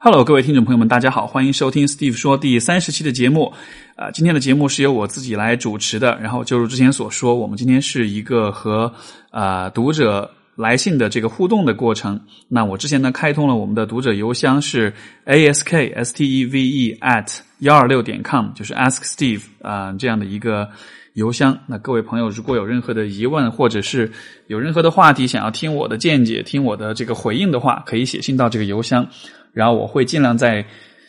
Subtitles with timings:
[0.00, 3.52] Hello，各位听众朋友们，大家好，欢迎收听 Steve 说第三十期的节目。
[3.96, 6.16] 啊，今天的节目是由我自己来主持的。
[6.20, 8.94] 然后就如之前所说，我们今天是一个和
[9.32, 12.20] 啊读者来信的这个互动的过程。
[12.46, 14.94] 那我之前呢开通了我们的读者邮箱是
[15.26, 20.68] ask s t e v e at 幺二六点 com，就是 ask Steve 啊这样的一个
[21.14, 21.58] 邮箱。
[21.66, 24.12] 那各位朋友如果有任何的疑问，或者是
[24.46, 29.04] 有任何的话题想要听我的见解、听我的这个回应的话，可以写信到这个邮箱。
[29.52, 30.64] 然后我会尽量在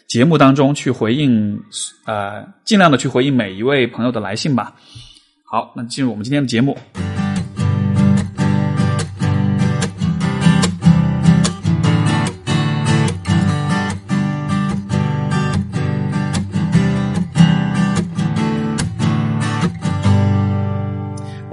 [0.08, 1.60] 节目当中去回应，
[2.06, 4.74] 呃，尽量的去回应每一位朋友的来信吧。
[5.46, 6.78] 好，那进入我们今天的节目。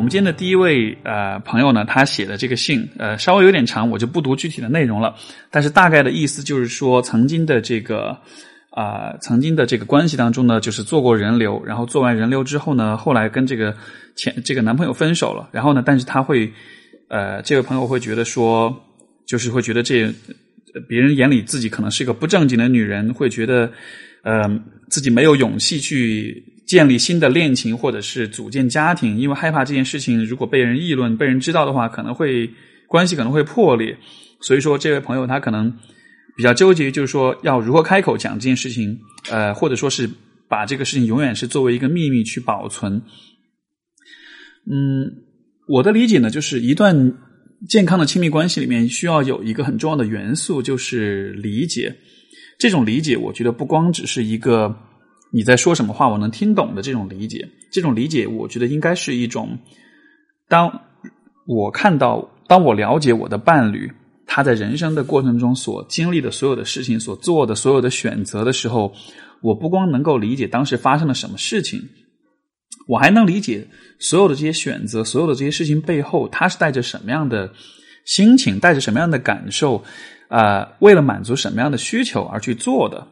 [0.07, 5.17] 我们今天的第一位呃朋友呢，他写的这个信呃稍微有点长，我就不读具体的内容了。
[5.51, 8.17] 但是大概的意思就是说，曾经的这个
[8.71, 13.77] 啊曾经的这个关系当中呢，就是做过人流，然后做完人流之后呢，后来跟这个
[14.15, 15.49] 前这个男朋友分手了。
[15.51, 16.53] 然后呢，但是他会
[17.09, 18.73] 呃这位朋友会觉得说，
[19.27, 20.09] 就是会觉得这
[20.89, 23.73] 别人眼里自己可能是一个不正经的女人，会觉得
[24.23, 24.49] 呃
[24.89, 26.45] 自己没有勇气去。
[26.67, 32.51] 建立新的恋情，或者是组建家庭，因为害怕这件事情如果被人议论、被人知道的话，可能会
[32.89, 33.97] 关系可能会破裂。
[34.41, 35.73] 所以说，这位朋友他可能
[36.37, 38.99] 比较纠结，就是说要如何开口讲这件事情，
[39.31, 40.11] 呃，或者说是
[40.49, 43.01] 把这个事情永远是作为一个秘密去保存。
[44.69, 45.07] 嗯，
[45.69, 47.15] 我的理解呢，就是一段
[47.69, 51.95] 健康的亲密关系里面需要有一个很重要的元素，就是理解。
[52.59, 54.77] 这种理解，我觉得不光只是一个。
[55.33, 59.59] 你在说什么话，我能听懂的这种理解，这种理解，我觉得应该是一种，
[60.49, 60.81] 当
[61.47, 63.91] 我看到，当我了解我的伴侣
[64.27, 68.93] 他在人生的过程中所经历的所有的事情，所做的所有的选择的时候，
[69.43, 71.81] 我不光能够理解当时发生了什么事情，
[72.89, 73.67] 我还能理解
[73.99, 77.53] 所有的这些选择，所有的这些事情背后，他是带着什么样的
[78.05, 79.83] 心情，带着什么样的感受，
[80.29, 83.07] 啊，为了满足什么样的需求而去做的。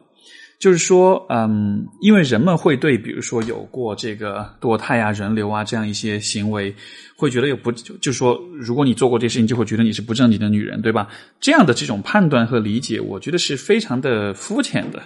[0.57, 6.73] 就是说，嗯，因为人们会对，比如说有过这个堕胎啊、人流啊这样一些行为，
[7.17, 11.07] 会觉得有不，就是说，如果你做过这事情，就会觉得你是不正经的女人，对吧？
[11.41, 15.03] 这样的这种判断和理解，我觉得是非常的肤浅的。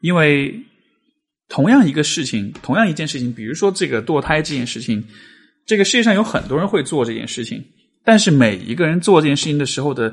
[0.00, 0.58] 因为
[1.48, 5.04] 同样一个事情，同样一件事情，比如说这个堕胎这件事情，
[5.66, 7.62] 这个世界上有很多人会做这件事情，
[8.02, 10.12] 但是每一个人做这件事情的时候的。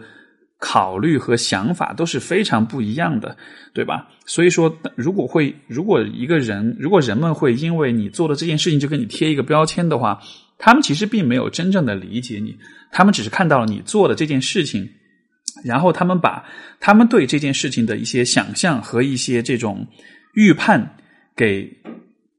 [0.60, 3.38] 考虑和想法都是非常不一样的，
[3.74, 4.08] 对吧？
[4.26, 10.20] 所以说，如果会，如果一个人，如果人们会因为你做的这件事情就给你贴一个标签的话，
[10.58, 12.58] 他们其实并没有真正的理解你，
[12.92, 14.90] 他们只是看到了你做的这件事情，
[15.64, 16.44] 然后他们把
[16.80, 19.86] 他们对这件事情的一些想象和一些这种
[20.34, 20.96] 预判
[21.36, 21.72] 给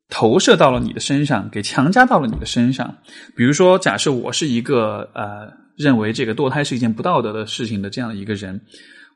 [0.09, 2.97] 投射到了你的身上，给强加到了你的身上。
[3.37, 5.69] 比如说，假设我是一个呃。
[5.79, 8.61] 认为这个堕胎是一件不道德的事情的这样一个人，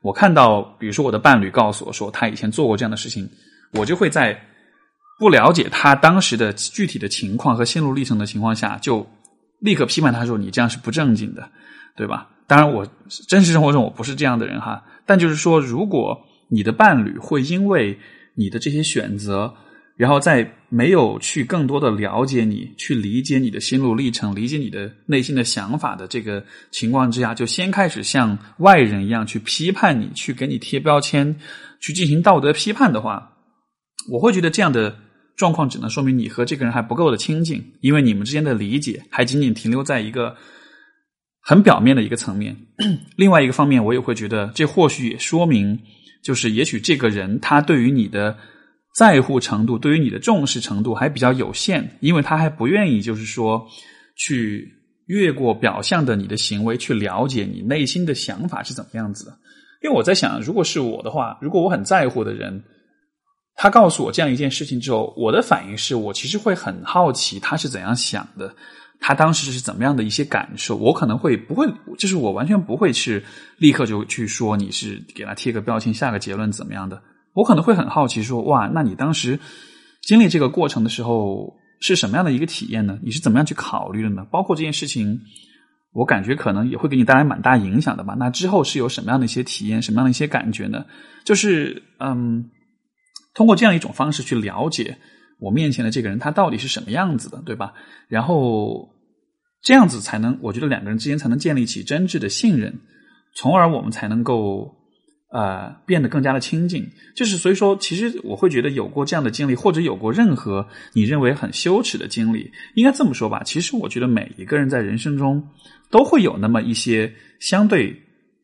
[0.01, 3.29] 我看到，比如说我的伴侣告诉我说他以前做过这样的事情，
[3.73, 4.41] 我就会在
[5.19, 9.05] 不了解他当时的具体的情况和心路历程的情况下，就
[9.59, 11.49] 立刻批判他说你这样是不正经的，
[11.97, 12.29] 对吧？
[12.47, 12.87] 当然，我
[13.27, 16.17] 真实生活中我不是这样的人哈，但就是说，如果
[16.47, 17.99] 你的伴侣会因为
[18.35, 19.53] 你的这些选择。
[19.95, 31.35] 然后在没有去更多的了解你、去理解你的心路历程、理解你的内心的想法的这个情况之下，就先开始像外人一样去批判你、去给你贴标签、
[31.79, 33.33] 去进行道德批判的话，
[34.11, 34.97] 我会觉得这样的
[35.37, 40.35] 状况只能说明你和这个人还不够的亲近，因为你们之间的理解还仅仅停留在一个
[41.39, 42.57] 很表面的一个层面。
[43.15, 45.79] 另外一个方面，我也会觉得这或许也说明，
[46.23, 48.35] 就是也许这个人他对于你的。
[48.93, 53.65] 在乎程度对于你的重视程度还比较有限，因为他还不愿意，就是说
[54.15, 54.71] 去
[55.07, 59.37] 越过表象的你的行为，去了解你内心的想法是怎么样子的。
[59.81, 62.63] 因为我在想，如果是我的话，如果我很在乎的人，
[63.55, 68.55] 他告诉我这样一件事情之后，我的反应是我其实会很好奇他是怎样想的，
[68.99, 70.75] 他当时是怎么样的一些感受。
[70.77, 71.67] 我可能会不会，
[71.97, 73.23] 就是我完全不会去
[73.57, 77.01] 立刻就去说你是给他贴个标签，下个结论怎么样的。
[77.33, 79.39] 我可能会很好奇，说哇，那你当时
[80.01, 82.99] 经历这个过程的时候是什么样的一个体验呢？
[83.01, 84.23] 你是怎么样去考虑的呢？
[84.29, 85.19] 包括这件事情，
[85.93, 88.15] 我感觉可能也会给你带来蛮大影响的吧。
[88.19, 90.85] 那之后是有什么样的一些体验，什么样的一些感觉呢？
[91.25, 92.51] 就是嗯，
[93.33, 94.97] 通过这样一种方式去了解
[95.39, 97.73] 我面前的这个人，他到底是什么样子的，对吧？
[98.07, 98.89] 然后
[99.61, 102.79] 这样子才能，我觉得两个人之间才能建立起真挚的信任，
[103.35, 104.82] 从而我们才能够。
[105.33, 106.87] 呃变得更加的亲近。
[107.13, 113.43] 就是所以说，其实我会觉得有过这样的经历，或者有过任何你认为很羞耻的经历，应该这么说吧。
[113.43, 115.45] 其实我觉得每一个人在人生中
[115.89, 117.93] 都会有那么一些相对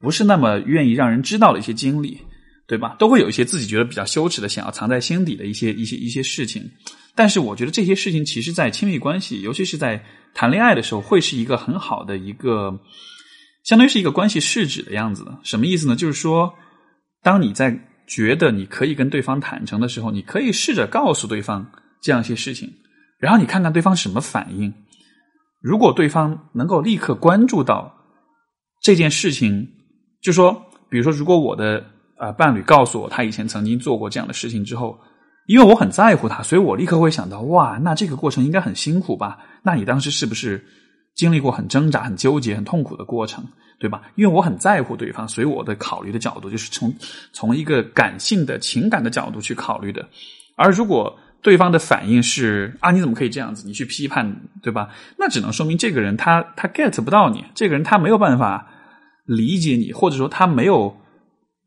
[0.02, 2.18] 不是那么愿意让人知道的一些经历。
[2.70, 2.96] 对吧？
[3.00, 6.70] 都会有一些自己觉得比较羞耻的，想要藏在心底的一些一些一些事情。
[7.16, 12.80] 但是我觉得这些事情，其实，在亲密关系，尤其是在谈恋爱的时候，会是一个很好的一个，
[13.64, 15.26] 相当于是一个关系试纸的样子。
[15.42, 15.96] 什么意思呢？
[15.96, 16.54] 就是说，
[17.22, 17.78] 当你在
[18.08, 21.66] 觉得你可以跟对方坦诚的时候，你可以试着告诉对方
[22.02, 22.72] 这样一些事情，
[23.20, 24.74] 然后你看看对方什么反应。
[25.62, 27.94] 如果对方能够立刻关注到
[28.82, 29.68] 这件事情，
[30.22, 31.86] 就说，比如说，如果我的。
[32.20, 35.00] 啊，伴侣告诉我他以前曾经做过这样的事情之后，
[35.48, 39.40] 因为我很在乎他，所以我立刻会想到，哇，那这个过程应该很辛苦吧？
[39.64, 40.62] 那你当时是不是
[41.16, 43.42] 经历过很挣扎、很纠结、很痛苦的过程，
[43.80, 44.02] 对吧？
[44.16, 46.94] 因为我很在乎对方，所以我的考虑的角度就是从
[47.32, 50.08] 从一个感性的情感的角度去考虑的。
[50.56, 53.66] 而如果对方的反应是啊，你怎么可以这样子？
[53.66, 54.90] 你去批判，对吧？
[55.18, 58.68] 那只能说明这个人他他 get 不到你，这个人他没有办法
[59.26, 60.96] 理解你，或者说他没有。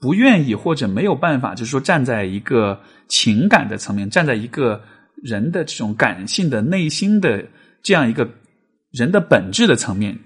[0.02, 2.76] 不愿意或者没有办法，就是说站在一个
[3.06, 4.82] 情感的层面，站在一个
[5.22, 7.40] 人的这种感性的内心的
[7.84, 8.28] 这样一个
[8.90, 10.18] 人的本质的层面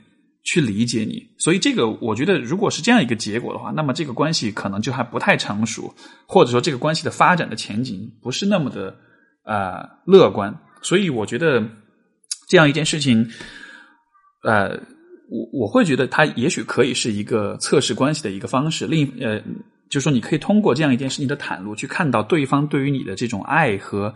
[0.46, 5.94] 去理解你，所以这个我觉得，如果是这样一个结果的话，那么这个关系可能就还不太成熟，
[6.26, 8.96] 或者说这个关系的发展的前景不是那么的
[9.44, 10.58] 啊乐观。
[10.80, 11.62] 所以我觉得
[12.48, 13.28] 这样一件事情，
[14.42, 14.80] 呃。
[15.28, 18.86] 我我会觉得，它也许可以是一个测试关系的一个方式。
[18.86, 19.40] 另呃，
[19.90, 24.14] 就是说，你可以通过这样一件事情的袒露，去看到对方对于你的这种爱和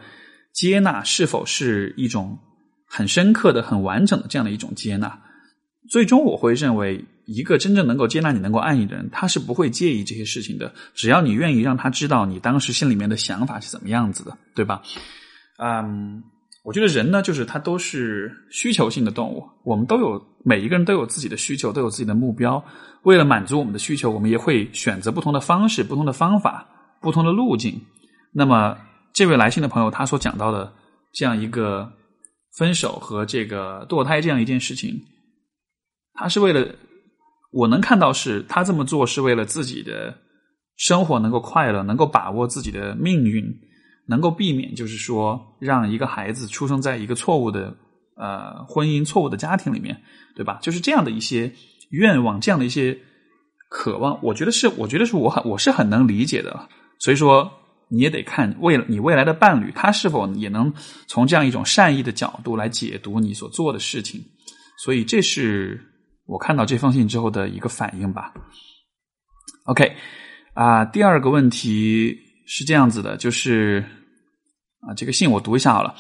[0.53, 2.38] 接纳是否是一种
[2.87, 5.21] 很深刻的、很完整的这样的一种接纳。
[5.88, 10.73] 最终，我会认为，一个真正能够接纳你、能够爱你的人，他是不会介意这些事情的。
[10.94, 14.82] 只要你愿意让他知道你当时心里面的想法是怎么样子的，对吧？
[15.59, 16.23] 嗯。
[16.62, 19.43] 我觉得人呢，就是他都是需求性的动物。
[19.65, 22.62] 我们都有每一个人都有自己的需求，都有自己的目标。
[23.05, 26.69] 为了满足我们的需求，我们也会选择不同的方式、不同的方法、
[27.00, 27.81] 不同的路径。
[28.31, 28.76] 那么，
[29.15, 30.71] 这位来信的朋友他所讲到的
[31.15, 31.91] 这样一个
[32.59, 35.00] 分手和这个堕胎这样一件事情，
[36.15, 36.75] 他是为了
[37.51, 40.17] 我能看到是他这么做是为了自己的
[40.77, 43.45] 生活能够快乐，能够把握自己的命运。
[44.07, 47.73] 能够避免，就是说，让一个孩子出生在一个错误的
[48.17, 50.03] 呃婚姻、错误的家庭里面，
[50.35, 50.59] 对吧？
[50.61, 51.53] 就是这样的一些
[51.91, 52.99] 愿望，这样的一些
[53.69, 56.69] 渴望，我觉得是，我觉得是我很我是很能理解的。
[56.99, 57.49] 所以说，
[57.89, 60.75] 你也得看未你未来的伴侣，他是否也能
[61.07, 64.21] 从这样一种善意的角度来解读你所做的事情。
[64.83, 65.81] 所以，这是
[66.31, 68.32] 我看到这封信之后的一个反应吧。
[69.65, 69.93] OK，
[70.55, 72.17] 啊，第二个问题
[72.47, 73.85] 是这样子的，就是。
[74.82, 75.94] 啊，这个信我读一下好了。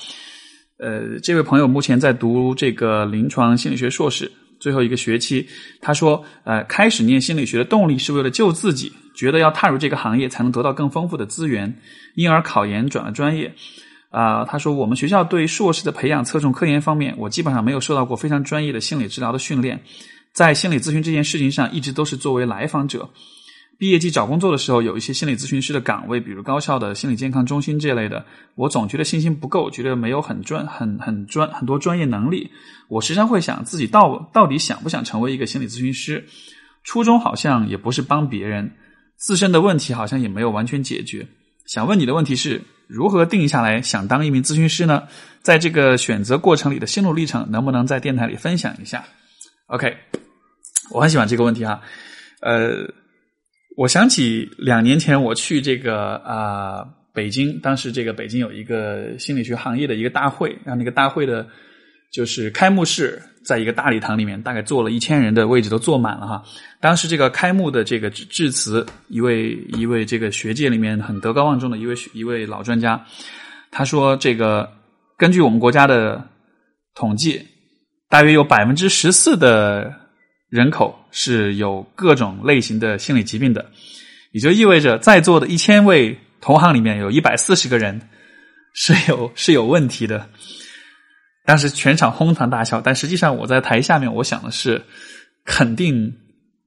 [0.78, 5.46] 呃，这位朋友目前在读这个临床心理学硕士最后一个学期。
[5.82, 11.78] 他说，呃，开始念心理学的动力是为了救自己，觉得要踏入这个行业才能得到更丰富的资源，
[12.14, 13.54] 因而考研转了专业。
[14.08, 19.78] 啊，他说，我们学校对硕士的培养侧重科研方面，我基本上没有受到过非常专业的心理治疗的训练，
[20.32, 23.10] 在心理咨询这件事情上，一直都是作为来访者。
[23.78, 32.50] 毕业季找工作的时候，有一些心理咨询师的岗位，比如高校的心理健康中心这类的，我总觉得信心不够，觉得没有很专、很很专、很多专业能力。
[32.88, 36.26] 我时常会想，自己到到底想不想成为一个心理咨询师？
[36.84, 38.70] 初衷好像也不是帮别人，
[39.16, 41.26] 自身的问题好像也没有完全解决。
[41.66, 45.04] 想问你的问题是如何定下来想当一名咨询师呢？
[45.40, 49.02] 在这个选择过程里的心路历程，能不能在电台里分享一下
[49.70, 49.96] ？OK，
[50.92, 51.80] 我很喜欢这个问题哈，
[52.42, 52.92] 呃。
[53.76, 56.84] 我想起两年前我去这个啊
[57.14, 61.46] 北京，当时这个北京有一个心理学行业的一个大会，然后那个大会的，
[62.12, 66.42] 就是开幕式，在一个大礼堂里面，大概坐了一千人的位置都坐满了哈。
[66.78, 73.02] 当时这个开幕的这个致辞，一位一位这个学界里面很德高望重的一位一位老专家，
[73.70, 74.70] 他说：“这个
[75.16, 76.22] 根据我们国家的
[76.94, 77.40] 统计，
[78.10, 79.94] 大约有百分之十四的。”
[80.50, 83.70] 人口是有各种类型的心理疾病的，
[84.32, 88.00] 也就意味着在座的一千位同行里面有一百四十个人
[88.74, 90.28] 是有是有问题的。
[91.44, 94.82] 当时全场哄堂大笑，但实际上我在台下面，我想的是，
[95.44, 96.12] 肯定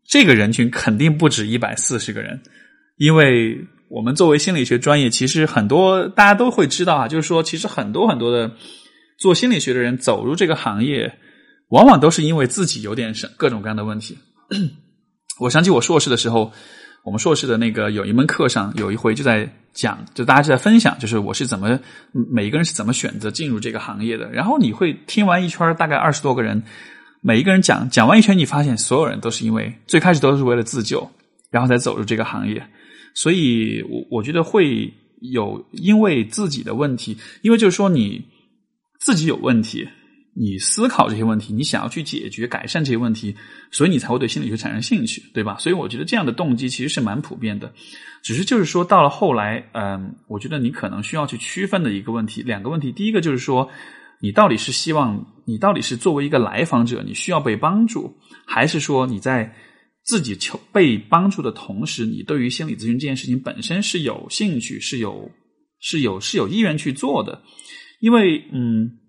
[0.08, 2.42] 这个人群肯定不止一百四十个人，
[2.96, 8.50] 因为我们作为心理学专业，其实很多大家都会知道啊，就是说，其实很多很多的
[9.20, 11.18] 做心理学的人走入这个行业。
[11.74, 14.16] 往往都是因为自己有点什各种各样的问题。
[15.42, 16.52] 我想起我硕士的时候，
[17.04, 21.80] 我们硕士的那个有一门课上，有一回就在讲，就大家就在分享，就是我是怎么
[22.12, 24.32] 每一个人是怎么选择进入这个行业的。
[24.32, 26.62] 然后你会听完一圈，大概二十多个人，
[27.22, 31.10] 每一个人讲讲完一圈，你发现所有人都是因为最开始都是为了自救，
[31.50, 32.64] 然后才走入这个行业。
[33.16, 38.24] 所以，我我觉得会有因为自己的问题，因为就是说你
[39.00, 39.90] 自己有问题。
[40.36, 43.36] 你思考这些问题，你想要去解决、改善这些问题，
[43.72, 45.58] 所以你才会对心理学产生兴趣，对吧？
[45.60, 47.72] 所以我觉得这样的动机其实是蛮普遍的，
[48.24, 52.92] 只是就是说到了后来，嗯，我觉得你可能需要去区分的一个问题，两个问题。
[52.92, 53.70] 第一个就是说，
[54.22, 59.54] 你到底是希望你到底是作为一个来访者，你需要被帮助，还是说你在
[60.04, 65.30] 自己求被帮助的同时，你对于心理咨询这件事情本身是有兴趣、是有
[65.80, 67.44] 是有是有意愿去做的？
[68.00, 69.00] 因为，嗯。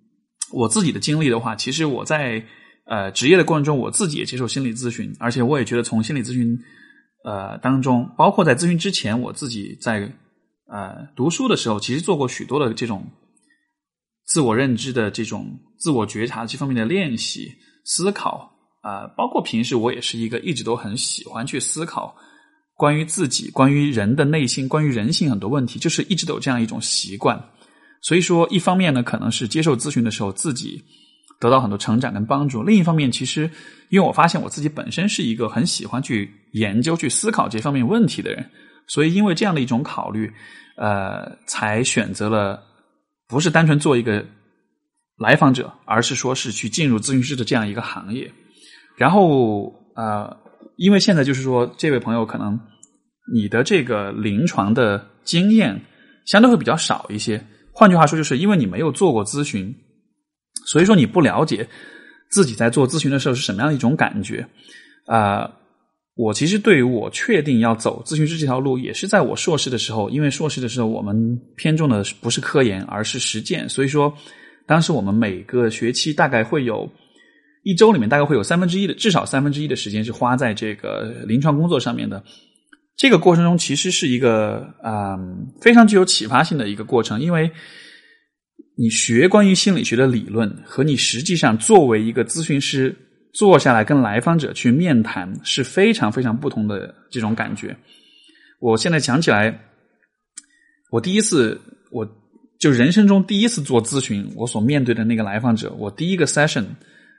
[0.55, 2.45] 我自己的经历的话，其实我在
[2.87, 6.57] 呃职业的过程中，我自己也接受心理咨询，而且我也觉得从心理咨询
[7.25, 10.13] 呃当中，包括在咨询之前，我自己在
[10.69, 13.05] 呃读书的时候，其实做过许多的这种
[14.27, 17.53] 自我认知的这种自我觉察这方面的练习
[17.85, 18.51] 思考
[18.83, 22.15] 啊，包括平时我也是一个一直都很喜欢去思考
[22.77, 27.43] 关于自己、关于人的内心、关于人性很多问题，就是一直都有这样一种习惯。
[28.07, 30.85] 所以说，一方面呢，可能是接受咨询的时候自己
[31.41, 33.51] 得到很多成长跟帮助；另一方面，其实
[33.89, 38.45] 因为我发现我自己本身是一个很喜欢去研究、去思考这方面问题的人，
[38.89, 40.31] 所以因为这样的一种考虑，
[40.77, 42.63] 呃，才选择了
[43.27, 44.23] 不是单纯做一个
[45.17, 48.31] 来访者，而是说是去进入咨询师的这样一个行业。
[48.99, 50.37] 然后，呃，
[50.77, 52.61] 因为现在就是说，这位朋友可能
[53.35, 55.81] 你的这个临床的经验
[56.27, 57.43] 相对会比较少一些。
[57.75, 59.75] 换句话说，就是因为你没有做过咨询，
[60.64, 61.69] 所以说你不了解
[62.31, 64.47] 自己在做咨询的时候是什么样的一种感觉。
[65.07, 65.50] 啊，
[66.14, 74.14] 我其实对于我确定要走咨询师这条路，也是在我硕士的时候，因为硕士的时候我们偏重的不是科研，而是实践，所以说
[74.66, 76.88] 当时我们每个学期大概会有
[77.64, 82.23] 一周里面大概会有三分之一的至少三分之一的时间是花在这个临床工作上面的。
[82.97, 85.19] 这个过程中其实是一个啊
[85.61, 87.51] 非常具有启发性的一个过程，因为
[88.77, 92.97] 你学关于心理学的理论和你实际上作为一个咨询师
[93.33, 97.77] 坐下来跟来访者去面谈是非常非常不同的这种感觉。
[98.61, 99.61] 我现在想起来，
[100.91, 101.61] 我第一次
[101.91, 102.09] 我
[102.61, 106.65] 就人生中第一次做咨询，我所面对的那个来访者，我第一个 session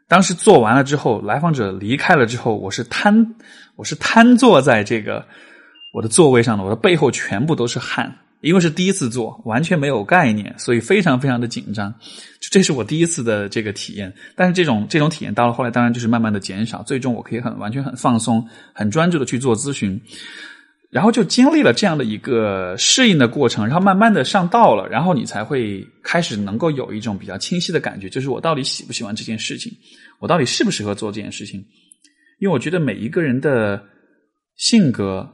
[0.08, 3.36] 当时做完了之后，来访者离开了之后，我是瘫
[3.76, 5.26] 我是瘫坐在这个。
[5.96, 11.96] 我的座位上呢，我的背后全部都是汗，因为是第一次做，完全没有概念，所以非常非常的紧张。
[12.52, 14.14] 这是我第一次的这个体验。
[14.36, 19.98] 但是这种这种体验到了后来，当然就是慢慢的减少，最终我可以很完全很放松、很专注的去做咨询。
[20.90, 29.72] 然后就经历了这样的一个适应的过程，然后慢慢的上道了，然后你才会开始能够有一种比较清晰的感觉，就是我到底喜不喜欢这件事情，
[30.20, 31.66] 我到底适不适合做这件事情。
[32.42, 33.82] 因为我觉得每一个人的
[34.58, 35.32] 性格。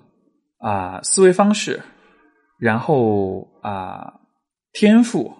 [0.61, 1.81] 啊，思维方式，
[2.59, 4.13] 然后啊，
[4.73, 5.33] 天赋，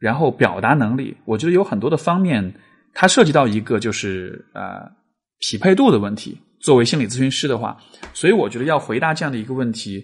[0.00, 2.54] 然后表达能力，我觉得有很多的方面，
[2.92, 4.90] 它涉及到一个就是呃
[5.38, 6.38] 匹配度的问题。
[6.60, 7.76] 作为心理咨询师的话，
[8.14, 10.02] 所以我觉得要回答这样的一个问题，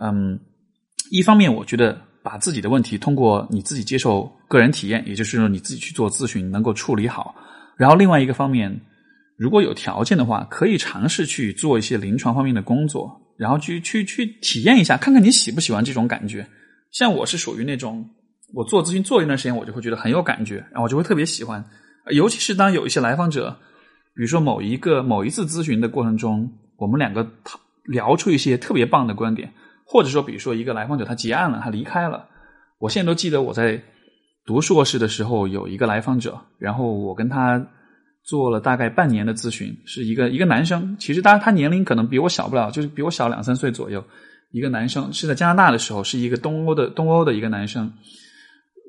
[0.00, 0.38] 嗯，
[1.10, 7.34] 一方面我觉得把自己的问题通过你自己接受个人体验，也就是说你自己去做咨询能够处理好，
[7.76, 8.80] 然后另外一个方面，
[9.36, 13.20] 如果有条件的话，可以尝试去做一些临床方面的工作。
[13.38, 16.44] 然后去去去体验一下，看看你喜不喜欢这种感觉。
[16.90, 18.04] 像我是属于那种，
[18.52, 21.64] 我做咨询做一段时间，我就会觉得很有感觉，然后我就会特别喜欢。
[22.10, 23.56] 尤其是当有一些来访者，
[24.16, 27.24] 比如说某一个某一次咨询的过程中，我们两个
[27.84, 29.52] 聊出一些特别棒的观点，
[29.86, 32.28] 或者说，比如说一个来访者他结案了，他离开了，
[32.78, 33.80] 我现在都记得我在
[34.44, 37.64] 读硕士的时候有一个来访者，然后我跟他。
[38.28, 44.04] 做了大概半年的咨询，是一个一个男生，其实当然他年龄可能比我小不了，就是比我小两三岁左右。
[44.50, 47.90] 一个男生是在加拿大的时候，是一个东欧的东欧的一个男生。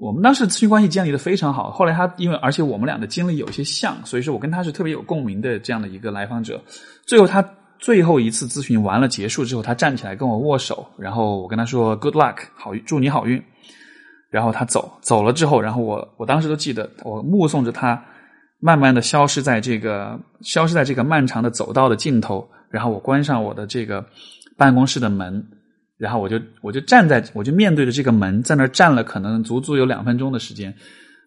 [0.02, 1.72] 我们当时咨询关系建立的非常好。
[1.72, 6.62] 后来他因为而且我们俩的经历有些像，所以说我跟他是特别有共鸣的这样的一个来访者。
[7.06, 7.42] 最后他
[7.78, 13.42] 最后一次咨询完了结束之后，他站起来跟我握手，然后我跟他说 “Good luck”，好祝你好运。
[14.30, 18.04] 然后他走走了之后，然后我我当时都记得，我目送着他。
[18.60, 24.06] 慢慢的消失在这个消失在这个漫长的走道的尽头，然后我关上我的这个
[24.58, 25.44] 办公室的门，
[25.98, 30.74] 然后我就我就站在我就面对着这个门，在那儿站了可能足足有两分钟的时间。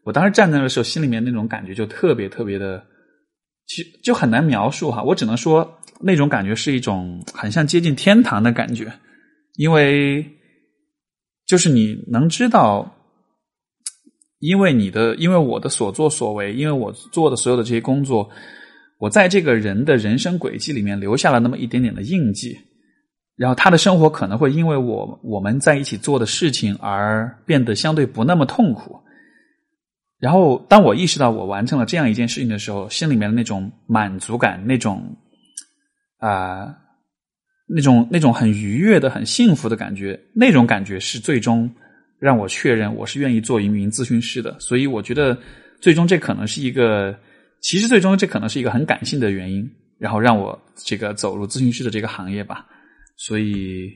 [0.05, 2.85] 我当时站在那的时候，心里面那种感觉就特别特别的
[3.67, 5.03] 其实就很难描述哈。
[5.03, 8.93] 我只能说那种感觉是一种很像接近天堂的感觉，
[9.55, 10.27] 因为
[11.47, 12.95] 就是你能知道，
[14.43, 18.29] 因为你的，因为我的所作所为，因为我做的所有的这些工作，
[18.99, 22.59] 我在这个人的人生轨迹里面留下了那么一点点的印记。
[23.37, 28.99] 然后他的生活可能会因为我我们在一起做的事情而变得相对不那么痛苦。
[30.19, 35.17] 然后当我意识到我完成了这样一件事情的时候，心里面的那种满足感，那种
[36.19, 36.67] 啊，
[37.69, 41.71] 那种那种很愉悦的、很幸福的感觉，那种感觉是最终
[42.23, 44.57] 让我确认我是愿意做一名咨询师的。
[44.61, 45.37] 所以我觉得，
[45.81, 47.13] 最终这可能是一个，
[47.61, 52.65] 其实最终这可能是一个很感性的原因，然后让我这个走入咨询师的这个行业吧。
[53.17, 53.91] 所以，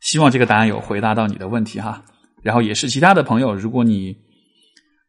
[0.00, 2.02] 希望这个答案有回答到你的问题哈。
[2.42, 4.16] 然后也是其他的朋友，如果你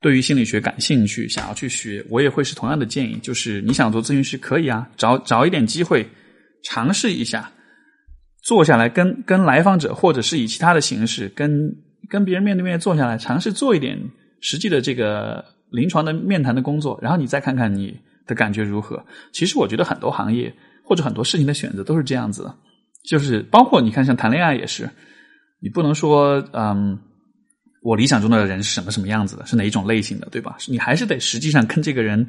[0.01, 6.05] 对于心理学感兴趣，想要去学，我也会是同样的建议，就是你想做咨询师可以啊，找找一点机会
[6.65, 7.49] 尝试一下，
[8.43, 11.73] 坐下来跟跟来访者，或者是以其他的形式跟
[12.09, 13.99] 跟别人面对面坐下来，尝试做一点
[14.41, 19.03] 实际的这个临床的面谈的工作，然后你再看看你的感觉如何。
[19.31, 22.51] 其实我觉得很多行业或者很多事情的选择都是这样子。
[23.03, 24.89] 就是包括你看，像谈恋爱也是，
[25.59, 26.97] 你不能说嗯，
[27.81, 30.55] 我理想中的人是什么什么样子的，是哪一种类型的，对吧？
[30.67, 32.25] 你还是得实际上跟这个人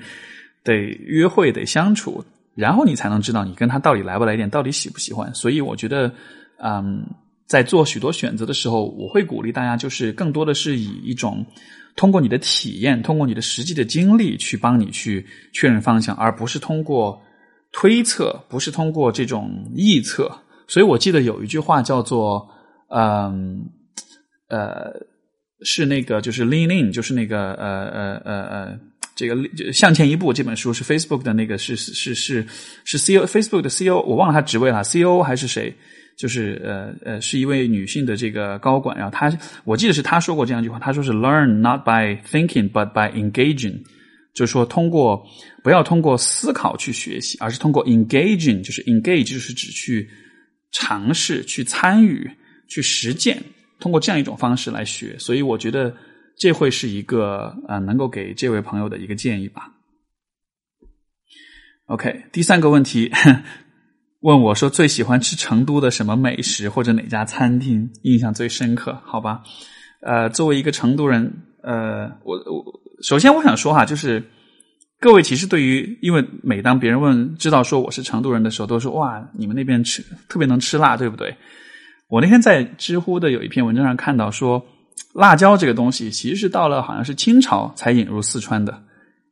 [0.65, 2.25] 得约会，得相处，
[2.57, 5.33] 然后你才能知道你跟他到底来不来电，到底喜不喜欢。
[5.33, 6.13] 所以我觉得，
[6.59, 7.07] 嗯，
[7.47, 11.45] 在做许多选择的时候，我会鼓励大家，就是更多的是以一种
[11.97, 17.21] 通过你的体验，通过你的实际的经历去帮你去确认方向，而不是通过
[17.71, 20.31] 推测，不是通过这种臆测。
[20.67, 22.49] 所以我记得有一句话叫做，
[22.89, 23.67] 嗯，
[24.49, 24.91] 呃，
[25.63, 28.81] 是那个就是 lean in，就是那个呃呃呃呃，
[29.15, 29.37] 这个
[29.73, 32.47] 向前一步这本书是 Facebook 的那个是是是
[32.85, 35.75] 是 CEO Facebook 的 CEO，我忘了他职位了，CEO 还是谁？
[36.17, 39.33] 就是呃呃，是一位女性的这个高管，然后她
[39.65, 43.83] 我记得是她说过这样一句话，她说是 learn not by thinking but by engaging，
[44.35, 45.27] 就是说通过
[45.63, 50.09] 不要通过思考去学习，而是通过 engaging，就是 engage 就是指去。
[50.77, 52.29] 尝试去参与、
[52.67, 53.41] 去实践，
[53.79, 55.95] 通过这样一种方式来学，所以我觉得
[56.37, 59.73] 这会是一个呃，能够给这位朋友的一个建议吧。
[61.87, 63.09] OK，第三个问题
[64.25, 68.99] 问我说最喜欢吃成都的什么美食或者哪家餐厅印象最深刻？
[69.05, 69.43] 好吧，
[70.01, 71.31] 呃，作为一个成都人，
[71.63, 72.65] 呃，我我
[73.03, 74.23] 首先我想说哈，就是。
[75.01, 81.37] 各位其实对于，因为每当别人问知道说我是成都人的时候，都说哇，你们那边吃特别能吃辣，对不对？
[82.09, 84.65] 我那天在知乎的有一篇文章上看到说，
[85.13, 88.83] 辣椒这个东西其实是到了好像是清朝才引入四川的，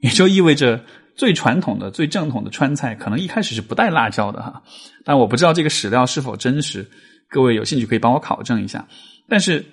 [0.01, 4.63] 也就意味着最传统的、最正统的川菜可能一开始是不带辣椒的哈。
[5.05, 6.89] 但我不知道这个史料是否真实，
[7.29, 8.87] 各位有兴趣可以帮我考证一下。
[9.29, 9.65] 但是，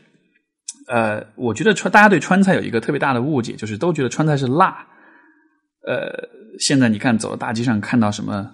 [0.88, 4.86] 呃，我觉得川大家对川菜有一个特别大的误解，就是都觉得川菜是辣。
[5.88, 6.28] 呃，
[6.60, 8.52] 现在你看，走到大街上看到什么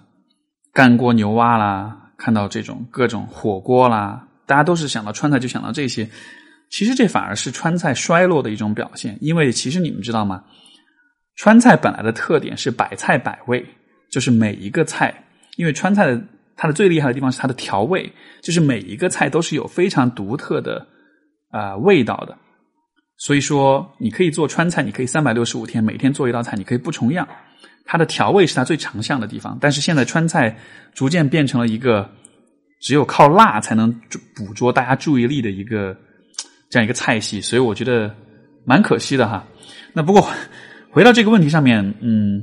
[0.72, 6.08] 干锅牛蛙啦，看到这种各种火锅啦，大家都是想到川菜就想到这些。
[6.68, 10.44] 其实这反而是川菜衰落的一种表现，因为其实你们知道吗？
[11.36, 13.64] 川菜本来的特点是百菜百味，
[14.10, 15.14] 就是每一个菜，
[15.56, 16.20] 因为川菜的
[16.56, 18.10] 它的最厉害的地方是它的调味，
[18.42, 20.86] 就是每一个菜都是有非常独特的
[21.50, 22.36] 啊味道的。
[23.18, 27.26] 所以说，你可以做川菜，你可以三百六十五天每天做一道菜，你可以不重样。
[27.84, 29.56] 它的调味是它最长项的地方。
[29.60, 30.54] 但是现在川菜
[30.92, 32.10] 逐渐变成了一个
[32.80, 33.92] 只有靠辣才能
[34.34, 35.96] 捕捉大家注意力的一个
[36.68, 38.14] 这样一个菜系，所以我觉得
[38.64, 39.46] 蛮可惜的哈。
[39.94, 40.28] 那不过
[40.96, 42.42] 回到这个问题上面，嗯，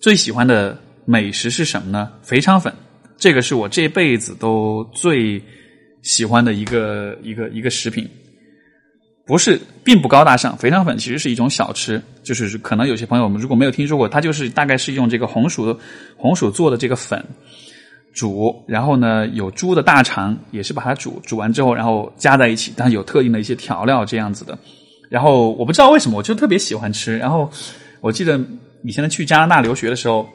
[0.00, 2.10] 最喜欢的美食是什么呢？
[2.22, 2.72] 肥肠粉，
[3.18, 5.38] 这个是我这辈子都最
[6.00, 8.08] 喜欢的一个一个一个食品。
[9.26, 10.56] 不是，并不高大上。
[10.56, 15.78] 肥肠粉其实是一种小吃，就是可能有些朋友们如果没有听说过，它就是大概是用这个红薯
[16.16, 17.22] 红薯做的这个粉
[18.14, 24.58] 煮，然后呢有猪的大肠也是把它煮煮完之后，然后加在一起，但有特定的一些调料这样子的。
[25.08, 27.16] 然后我不知道为什么，我就特别喜欢吃。
[27.18, 27.50] 然后
[28.00, 28.40] 我记得
[28.82, 30.28] 以前去加拿大留学的时候，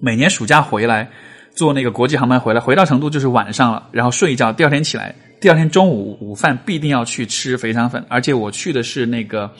[0.00, 1.08] 每年暑假回来
[1.54, 5.14] 坐那个国际航班回来，回到成都就是晚上了，然后睡一觉，第二天起来。
[5.38, 9.50] 第二天中午午饭必定要去吃肥肠粉，而且我去的是那个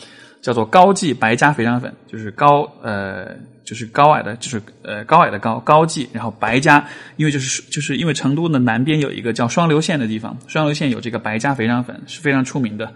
[0.41, 3.27] 叫做高记白家肥肠粉，就是高呃
[3.63, 6.83] 就是高矮的，就是呃高矮的高高记，然后白家，
[7.19, 12.91] 因为就是就是因为成都的南边有一个叫双流县的地方，双流县有这个白家肥肠粉是非常出名的，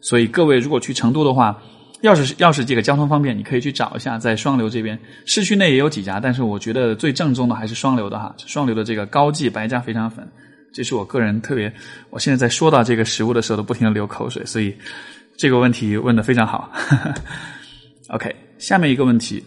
[0.00, 1.62] 所以各位如果去成都的话，
[2.00, 10.26] 要是要是这个交通方便，你可以去找一下，在双流这边，市区内也有几家，但是我觉得最正宗的还是双流的哈，双流的这个高记白家肥肠粉，
[10.72, 11.70] 这是我个人特别。
[12.08, 14.74] 我现在在说到这个食物的时候，都不停的流口水，所以
[15.36, 16.72] 这个问题问的非常好。
[18.08, 19.44] OK，下面一个问题，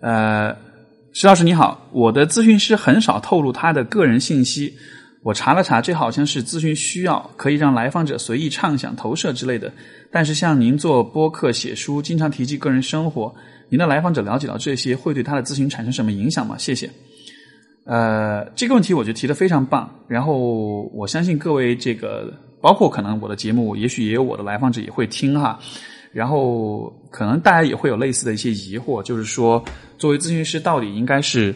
[0.00, 0.56] 呃，
[1.12, 4.72] 石老师你好，我的咨询师很少透露他的个人信息。
[5.24, 9.72] 我查了查，这好像是咨询需要，可以让来访者随意畅想、投射之类的。
[10.12, 13.34] 但是像您做播客、写书，经常提及个人生活，
[13.70, 16.56] 您的来访者了解到这些，会对他的咨询产生什么影响吗？
[16.58, 16.90] 谢谢。
[17.86, 19.90] 呃，这个问题我觉得提的非常棒。
[20.06, 25.58] 然后我相信各位这个，包括可能我的节目，也许也有我的来访者也会听哈。
[26.12, 29.64] 然后可能大家也会有类似的一些疑惑，就是说，
[29.96, 31.54] 作为咨询师，到底应该是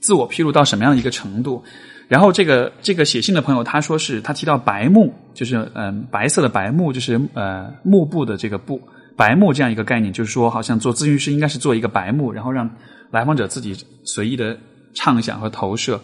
[0.00, 1.64] 自我披露到什么样的一个程度？
[2.08, 8.80] 然后这个这个写信的朋友他说是他提到白幕，就是嗯白色的白幕，就是呃幕布的这个布
[9.16, 12.70] 白幕这样一个概念，就是说好像做咨询师应该是做一个白幕，然后让
[13.10, 14.56] 来访者自己随意的
[14.94, 16.00] 畅想和投射。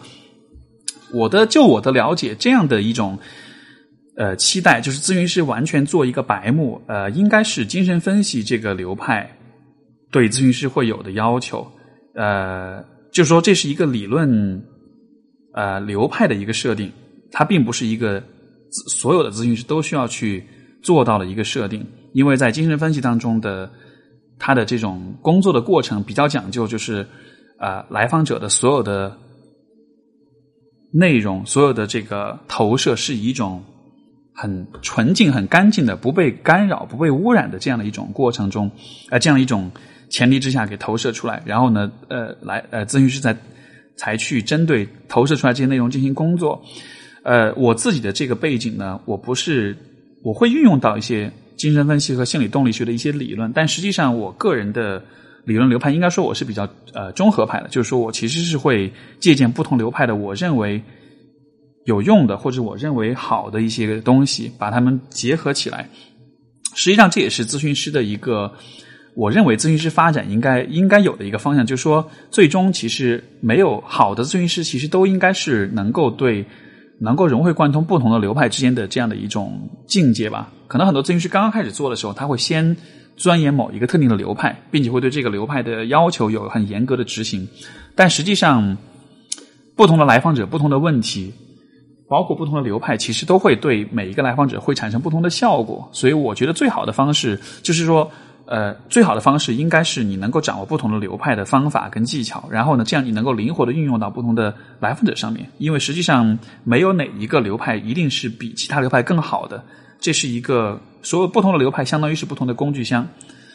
[1.13, 3.17] 我的就我的了解，这样的一种
[4.17, 9.37] 呃期待，就是咨询师完全做一个白幕，呃，应该是精神分析这个流派
[10.11, 11.65] 对咨询师会有的要求，
[12.13, 14.65] 呃，就是说这是一个理论。
[15.53, 16.91] 呃，流派的一个设定，
[17.31, 18.21] 它并不是一个
[18.87, 20.43] 所有的咨询师都需要去
[20.81, 23.71] 做到的一个设定，因为在精神分析当中的
[24.39, 27.07] 他的这种工作的过程比较讲究，就是
[27.59, 29.15] 啊，来访者的所有的
[30.91, 33.63] 内容，所有的这个投射是一种
[34.33, 38.71] 很纯净、很干净的、不被干扰、不被污染的这样的一种过程中，
[39.11, 39.69] 呃，这样一种
[40.09, 43.37] 前提之下给投射出来，然后呢，呃，来呃，咨询师在。
[43.95, 46.61] 才去针对投射出来这些内容进行工作。
[47.23, 49.75] 呃，我自己的这个背景呢，我不是
[50.23, 55.03] 我会运用到一些精神分析和心理动力学的一些理论，但实际上我个人的
[55.45, 60.81] 理论流派应该说我是比较呃综合派的，就是说我其实是会借鉴不同流派的我认为
[61.85, 65.89] 有用的或者我认为好的一些东西，把它们结合起来。
[66.75, 68.53] 实际上这也是咨询师的一个。
[69.15, 76.43] 我认为咨询师发展应该应该有的一个方向，就是说，最终其实没有好的咨询师，其实都应该是能够对
[76.99, 80.51] 能够融会贯通不同的流派之间的这样的一种境界吧。
[80.67, 82.75] 可能很多咨询师刚刚开始做的时候，他会先
[83.15, 87.47] 钻研某一个特定的流派，并且会对这个流派的要求有很严格的执行。
[87.93, 88.75] 但实际上，
[89.75, 91.31] 不同的来访者、不同的问题，
[92.09, 95.87] 包括不同的流派，其实都会对每一个来访者会产生不同的效果。
[95.91, 98.09] 所以，我觉得最好的方式就是说。
[98.45, 105.49] 呃，最好的方式应该是你能够掌握不同的流派的方法跟技巧，然后呢，这样你能够灵活的运用到不同的来访者上面。
[105.59, 109.63] 因为实际上没有哪一个流派一定是比其他流派更好的，
[109.97, 113.07] 这是一个所有不同的流派相当于是不同的工具箱，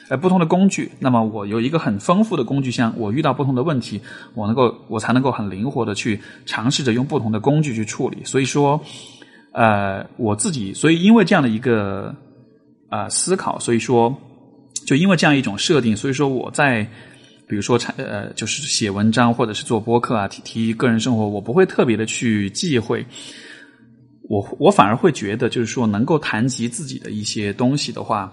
[0.09, 0.91] 呃，不同的工具。
[0.99, 4.01] 那么我有一个很丰富的工具箱，我遇到不同的问题，
[4.33, 8.25] 我能够我才能够很灵活的去尝试着用不同的工具去处理。
[8.25, 8.81] 所以说，
[9.53, 12.15] 呃，我自己，所以因为这样的一个
[12.89, 14.19] 啊思考，所以说。
[14.89, 16.83] 就因为这样一种设定，所以说我在
[17.47, 23.05] 比如说呃，就是写文章或者是做播客啊，提提个人生活，我不会特别的去忌讳。
[24.23, 28.33] 我我反而会觉得，就是说能够谈及自己的一些东西的话，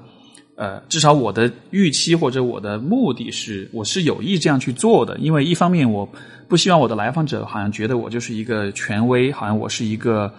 [0.55, 5.17] 呃，至少我的预期或者我的目的是，我是有意这样去做的。
[5.17, 6.07] 因为一方面，我
[6.47, 10.33] 不希望我的来访者好像觉得我就是一个权威，好像我是一个。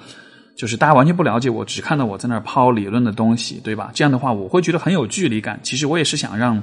[0.56, 3.90] 就是大家完全不了解我，只看到我在那儿抛理论的东西，对吧？
[3.92, 5.60] 这样的话，我会觉得很有距离感。
[5.62, 6.62] 其实我也是想让，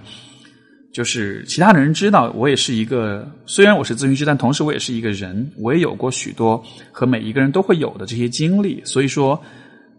[0.91, 8.81] 就是其他的人知道，我也是一个，虽然我是咨询师，但同时我也是一个人，我也有过许多和每一个人都会有的这些经历。
[8.83, 9.39] 所以说，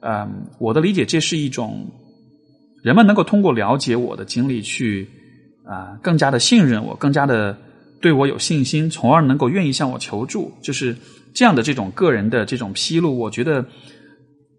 [0.00, 0.28] 嗯，
[0.58, 1.86] 我的理解，这是一种
[2.82, 5.08] 人们能够通过了解我的经历，去
[5.64, 7.56] 啊，更加的信任我，更加的
[8.04, 10.94] 对我有信心，从而能够愿意向我求助，就是。
[11.36, 13.66] 这样的这种个人的这种披露，我觉得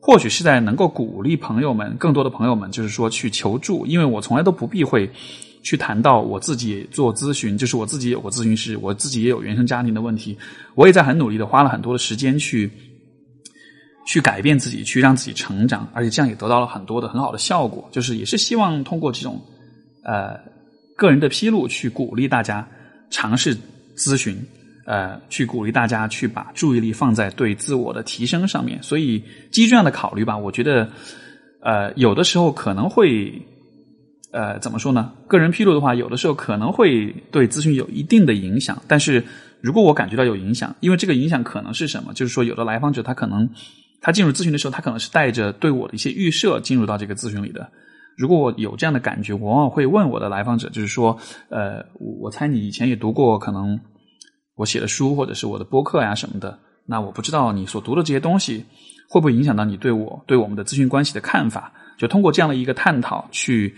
[0.02, 3.86] 或许是在能够鼓励朋友们，更多的朋友们，就是说去求助。
[3.86, 5.10] 因为我从来都不避讳
[5.64, 10.38] 去谈到我自己做咨询，就是我自己有过咨询师，我自己也有原生家庭的问题，
[10.76, 12.70] 我也在很努力的花了很多的时间去
[14.06, 17.88] 去改变自己，去让自己成长，而且这样也得到了很多的很好的效果。
[17.90, 19.42] 就是也是希望通过这种
[20.04, 20.38] 呃
[20.98, 22.68] 个人的披露，去鼓励大家
[23.10, 23.58] 尝试
[23.96, 24.38] 咨询。
[24.88, 28.78] 呃，去鼓励大家去把注意力放在对自我的提升上面。
[28.84, 30.88] 所以基于这样的考虑吧，我觉得，
[31.64, 33.34] 呃，有的时候可能会，
[34.32, 35.12] 呃，怎么说呢？
[35.28, 38.80] 个人披露的话，有的时候可能会对咨询有一定的影响。
[38.88, 39.26] 但是
[39.60, 42.14] 如果我感觉到有影响，因为这个影响可能是什么？
[42.14, 43.50] 就是说，有的来访者他可能
[44.02, 47.68] 他进入咨询的时候，他可能是带着对我的一些预设进入到这个咨询里的。
[48.18, 51.18] 如果我有这样的感觉，我往往会问我的来访者，就是说，
[51.50, 53.78] 呃，我猜你以前也读过可能
[54.56, 58.64] 我写的书或者是我的播客呀什么的，那我不知道你所读的这些东西
[59.10, 61.74] 会不会影响到你对我对我们的咨询关系的看法？
[61.98, 63.76] 就通过这样的一个探讨去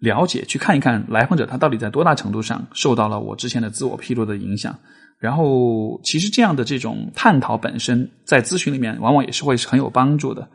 [0.00, 4.78] 了解，去看一看来访者他到底在多大程度上受到了我之前的自我披露的影响。
[5.18, 10.46] 然后，其实这样的这种探讨本身在咨询里面往往也是会是很有帮助的。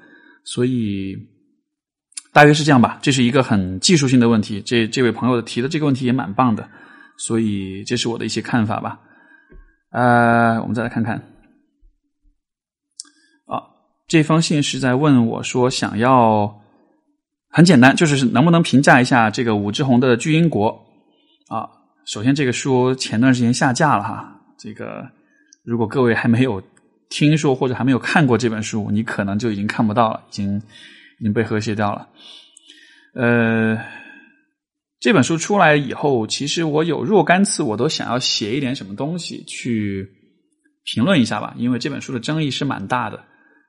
[0.43, 1.17] 所以。
[2.33, 4.59] 大约是这样吧，这是一个很技术性的问题。
[4.65, 6.67] 这这位朋友提的这个问题也蛮棒的，
[7.15, 8.99] 所以这是我的一些看法吧。
[9.91, 11.15] 呃，我们再来看看。
[13.45, 13.61] 啊，
[14.07, 16.59] 这封信是在问我说，想要
[17.49, 20.71] 很简单，就是能不能评价一下这个武志红的《巨婴国》
[21.55, 21.69] 啊？
[22.05, 24.41] 首先，这个书前段时间下架了哈。
[24.57, 25.07] 这个
[25.63, 26.59] 如果各位还没有
[27.09, 30.59] 听说或者还没有看过这本书，你可能就已经看不到了，已经。
[31.23, 32.09] 已经被和谐掉了。
[33.15, 33.81] 呃，
[34.99, 40.05] 这本书出来以后，其实我有若干次，我都想要写一点什么东西去
[40.83, 43.23] 评论一下吧，因为这本书的争议是蛮大的，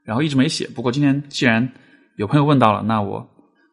[0.05, 0.67] 然后一直没写。
[0.75, 1.73] 不过今天既然
[2.17, 3.25] 有朋友问到了，那我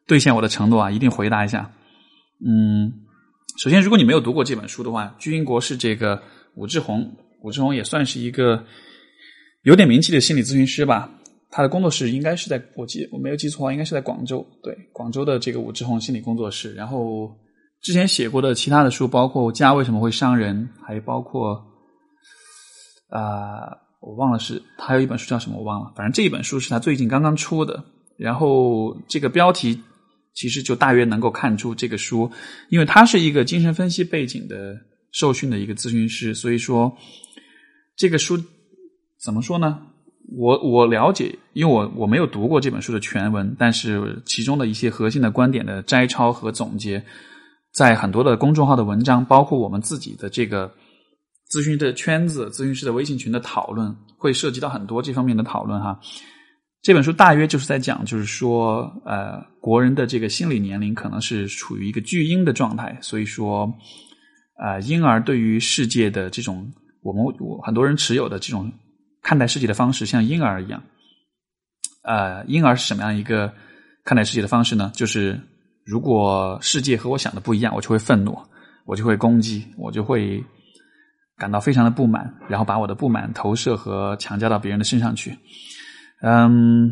[0.05, 1.71] 兑现我的承诺啊，一定回答一下。
[2.45, 2.93] 嗯，
[3.57, 6.21] 首先，如果你没有读过这本书的话，《居英国》是这个
[6.53, 8.63] 武志红，武志红也算是一个
[9.63, 11.09] 有点名气的心理咨询师吧。
[11.51, 14.45] 他的工作室应该是在我记我没有记错的话，应该是在广州。
[14.63, 16.73] 对，广州的这个武志红心理工作室。
[16.73, 17.29] 然后
[17.81, 21.61] 之前写过的其他的书，包括《家为什么会伤人》，还包括
[23.09, 23.67] 啊，
[23.99, 25.91] 我忘了是还有一本书叫什么，我忘了。
[25.93, 27.83] 反正这一本书是他最近刚刚出的。
[28.17, 29.77] 然后这个标题
[30.33, 32.31] 其实就大约能够看出这个书，
[32.69, 34.79] 因为他是一个精神分析背景的
[35.11, 36.95] 受训的一个咨询师，所以说
[37.97, 38.41] 这个书
[39.19, 39.87] 怎么说呢？
[40.33, 47.03] 我我了解，因为我我没有读过这本书的全文，但是其中的一些核心的观点的摘抄和总结，
[47.73, 50.71] 在很多的公众号的文章，包括我们自己的这个
[51.49, 55.99] 咨询的圈子、咨询师的微信群的讨论，会涉及到很多这方面的讨论哈。
[56.81, 63.69] 这本书大约就是在讲，就是说，呃，国人的这个心理年龄可能是处于一个巨婴的状态，所以说，
[64.63, 66.71] 呃，婴儿对于世界的这种，
[67.03, 68.71] 我们我很多人持有的这种。
[69.21, 70.81] 看待世界的方式像婴儿一样，
[72.03, 73.53] 呃，婴儿是什么样一个
[74.03, 74.91] 看待世界的方式呢？
[74.95, 75.39] 就是
[75.85, 78.35] 如果世界和我想的不一样，我就会愤怒，
[78.83, 80.43] 我就会攻击，我就会
[81.37, 85.37] 感到非常的不满，然后把我的不满投射和强加到别人的身上去。
[86.23, 86.91] 嗯，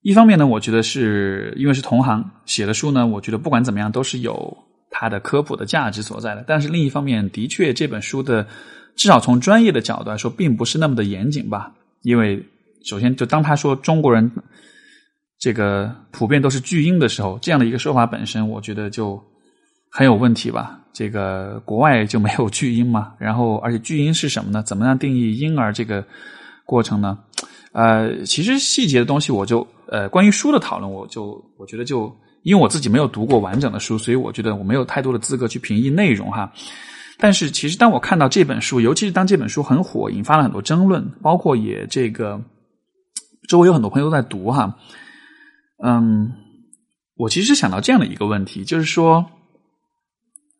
[0.00, 4.56] 一方面呢，我觉得是因为是同行写的书呢，我觉得不管怎么样都是有
[4.90, 6.42] 它的科普的价值所在的。
[6.46, 8.46] 但是另一方面，的确这本书的。
[8.96, 11.72] 至少从专业的角度来说，并不是那么的严谨吧？
[12.02, 12.42] 因为
[12.84, 14.30] 首先，就当他说中国人
[15.38, 19.22] 这个普遍都是巨婴的时候，这样的一个说法本身，我觉得就
[19.90, 20.80] 很有问题吧？
[20.92, 23.12] 这个国外就没有巨婴嘛？
[23.20, 24.62] 然后，而且巨婴是什么呢？
[24.62, 26.02] 怎么样定义婴儿这个
[26.64, 27.18] 过程呢？
[27.72, 32.10] 呃，其实细节的东西，我就呃，关于书的讨论，我就我觉得就
[32.44, 36.50] 因为我自己没有读过完整的书，所以我觉得我没有太多的资格去评议内容哈。
[37.18, 42.38] 但是，其实当我看到这本书，尤其是当这本书很火，引发了很多争论，包括也这个
[43.48, 44.76] 周围有很多朋友都在读哈，
[45.82, 46.30] 嗯，
[47.16, 49.24] 我其实想到这样的一个问题，就是说，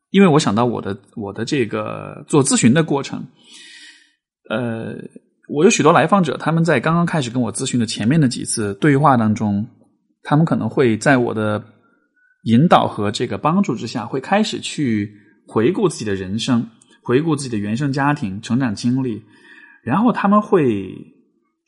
[0.08, 3.26] 因为我想到我的我的这个做咨询的过程，
[4.48, 4.94] 呃，
[5.50, 9.68] 我有许多来访者，他们在刚刚开始跟我咨询的前面的几次对话当中，
[10.22, 11.62] 他们可能会在我的
[12.44, 15.25] 引导和这个帮助之下，会开始去。
[15.46, 16.68] 回顾自己的人生，
[17.02, 19.22] 回顾自己的原生家庭成长经历，
[19.82, 21.14] 然后他们会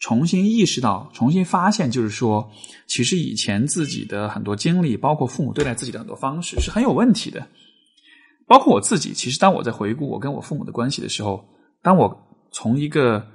[0.01, 2.51] 重新意识到，重新发现，就是说，
[2.87, 7.47] 其实以前自己的很多经历，包括父母对待自己的很多方式，是很有问题的。
[8.47, 11.49] 包括我自己，其实当我在回顾我跟我父母的关系的时候，
[11.83, 13.27] 当我从一个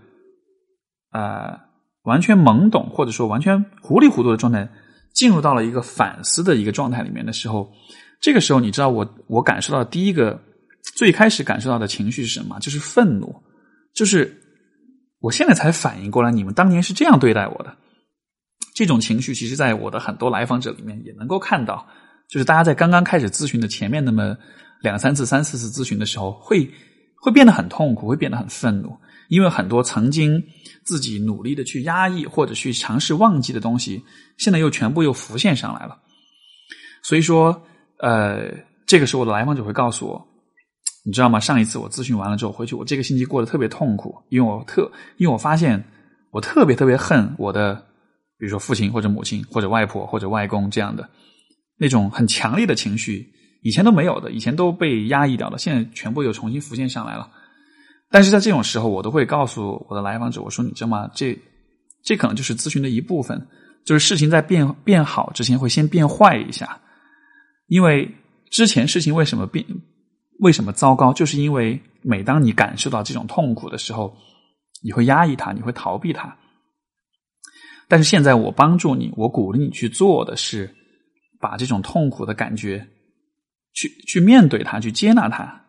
[1.12, 1.58] 呃
[2.04, 4.70] 完全懵懂或者说完全糊里糊涂的状态，
[5.14, 7.72] 进入到了一个反思的一个状态里面的时候。
[8.24, 10.42] 这个时候，你知道我我感受到第一个
[10.96, 12.58] 最开始感受到的情绪是什么？
[12.62, 13.36] 就是愤怒，
[13.94, 14.42] 就是
[15.20, 17.76] 我现在才反应过来，你们当年是这样对待我的。
[18.74, 21.86] 这种情绪，其实在我的很多来访者里面也能够看到，
[22.30, 24.38] 就是大家在刚刚开始咨询的前面那么
[24.82, 26.72] 两三次、三四次咨询的时候，会
[27.18, 28.96] 会变得很痛苦，会变得很愤怒，
[29.28, 30.42] 因为很多曾经
[30.86, 34.02] 自己努力的去压抑或者去尝试忘记的东西，
[34.38, 35.98] 现在又全部又浮现上来了。
[37.04, 37.62] 所以说。
[38.04, 38.52] 呃，
[38.86, 40.28] 这个时候我的来访者会告诉我，
[41.06, 41.40] 你知道吗？
[41.40, 45.82] 上一次我咨询完了之后回去，我这个星期过得特别痛苦，因为我特，因为我发现
[46.32, 47.76] 我特别特别恨我的
[48.38, 51.10] 比如说父亲或者母亲或者外婆或者外公这样的
[51.78, 53.26] 那种很强烈的情绪，
[53.62, 57.32] 以前都没有的，以前都被压抑掉了，现在全部又重新浮现上来了。
[58.12, 61.10] 但是在这种时候，我都会告诉我的来访者，我说：“你知道吗？
[61.16, 61.40] 这
[62.04, 63.48] 这可能就是咨询的一部分，
[63.86, 66.80] 就是事情在变变好之前会先变坏一下，
[67.74, 68.08] 因为
[68.52, 69.66] 之前事情为什么变
[70.42, 74.16] 为什么糟糕，就是因为每当你感受到这种痛苦的时候，
[74.84, 76.38] 你会压抑它，你会逃避它。
[77.88, 80.76] 但是现在我帮助你，我鼓励你去做的是，
[81.40, 82.88] 把这种痛苦的感觉
[83.74, 85.62] 去去面对它，去接纳它。”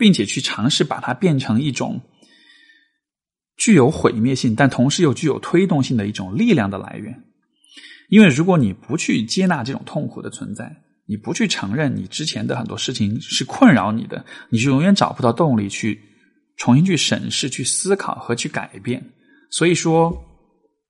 [0.00, 2.00] 并且去尝试把它变成一种
[3.58, 7.22] 具有毁灭性，但同时又具有推动性的一种力量的来源。
[8.08, 10.74] 因为如果你不去接纳这种痛苦的存在，
[11.10, 16.00] 你不去承认你之前的很多事情是困扰你的，你就永远找不到动力去
[16.56, 19.04] 重新去审视、去思考和去改变。
[19.50, 20.16] 所以说，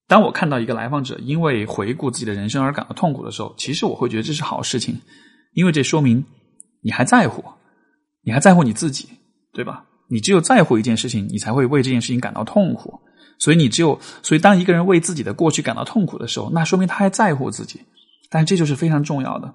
[0.07, 4.95] 当我看到一个来访者因为回顾自己的人生而感到痛苦的时候，其实我会觉得这是好事情，
[5.55, 6.23] 因为这说明
[6.83, 7.43] 你还在乎。
[8.23, 9.09] 你还在乎你自己，
[9.51, 9.83] 对吧？
[10.07, 12.93] 你只有在乎一件事情，你才会为这件事情感到痛苦。
[13.39, 17.81] 所以你只有，所以当一个人为自己的过去感到痛苦的时候，那说明他还在乎自己。
[18.29, 19.51] 但这就是非常重要的。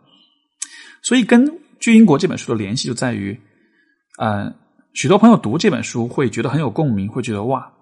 [1.07, 1.47] 所以跟
[1.79, 3.40] 《巨英国》这本书的联系就在于，
[4.19, 4.53] 呃，
[4.92, 7.73] 许多朋友读这本书会觉得很有共鸣，会觉得哇，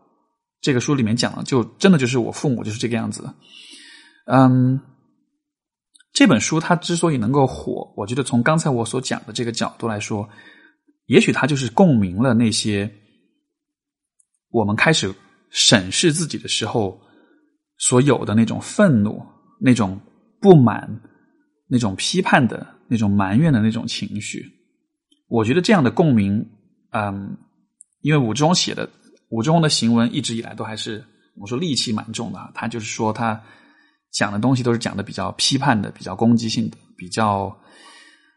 [0.61, 3.27] 这个书里面讲的就真的就是我父母就是这个样子。
[4.27, 4.79] 嗯。
[6.13, 10.29] 这本书它之所以能够火，我觉得从刚才我所讲的这个角度来说，
[11.07, 12.89] 也许它就是共鸣了那些
[14.51, 15.13] 我们开始
[15.51, 17.01] 审视自己的时候
[17.79, 19.21] 所有的那种愤怒、
[19.61, 19.99] 那种
[20.41, 21.01] 不满、
[21.67, 24.45] 那种批判的那种埋怨的那种情绪。
[25.29, 26.47] 我觉得这样的共鸣，
[26.91, 27.37] 嗯，
[28.01, 28.89] 因为武志红写的
[29.31, 31.05] 武志红的行文一直以来都还是
[31.37, 33.41] 我说戾气蛮重的，他就是说他。
[34.17, 37.53] 讲的东西都是讲的比较批判的、比较攻击性的、比较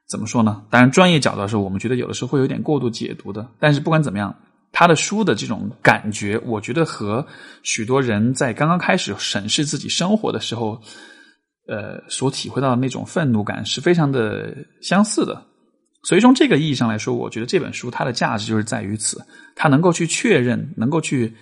[0.10, 0.65] 怎么说呢？
[0.71, 3.47] 当然，专业角度来说，我们觉得有的时候会有点过度解读的。
[3.60, 4.36] 但是不管怎么样，
[4.71, 7.23] 他的书的这种感觉，我觉得和
[7.62, 10.81] 许多人在刚刚开始审视自己生活的时候，
[11.67, 15.45] 呃，所体会到的那种愤怒感是非常的相似的。
[16.03, 19.21] 所以从这个意义上来说，我觉得这本书它的价值就是在于此，
[19.56, 21.34] 它能够去确认，能够去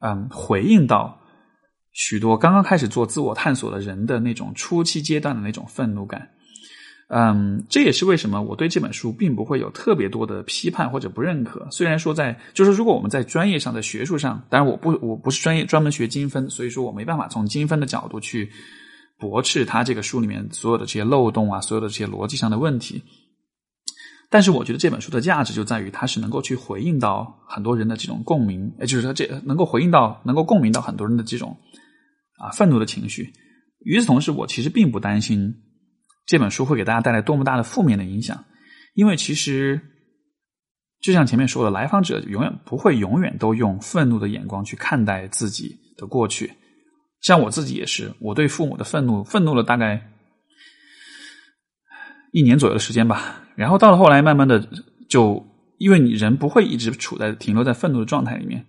[0.00, 1.18] 嗯回应到。
[1.92, 6.28] 许多刚刚开始做自我探索的人的那种初期阶段的那种愤怒感，
[7.08, 11.66] 嗯，这也是为什么我对这本书并不会有特别多的批判或者不认可。
[11.72, 18.48] 虽然说在，就是如果我们在专业上的学术上，当然我不我不是专业专门学精分，所以说我没办法从精分的角度去
[19.18, 23.02] 驳斥他这个书里面所有的这些漏洞啊，所有的这些逻辑上的问题。
[24.30, 31.56] 但是我觉得这本书的价值就在于它是能够去回应到很多人的这种共鸣，也就是说这能够回应到能够共鸣到很多人的这种。
[32.40, 33.32] 啊，愤怒的情绪。
[33.80, 35.52] 与此同时，我其实并不担心
[36.24, 38.44] 这本书会给大家带来多么大的负面的影响，
[38.94, 39.80] 因为其实
[41.00, 46.52] 就像前面说的，来访者永远不会永远都用愤怒的眼光去看待自己的过去。
[47.20, 50.10] 像我自己也是，我对父母的愤怒，愤怒了大概
[52.32, 53.42] 一年左右的时间吧。
[53.56, 54.68] 然后到了后来，慢慢的
[55.08, 55.44] 就
[55.78, 58.64] 因为你人不会一直处在停留在愤怒的状态里面，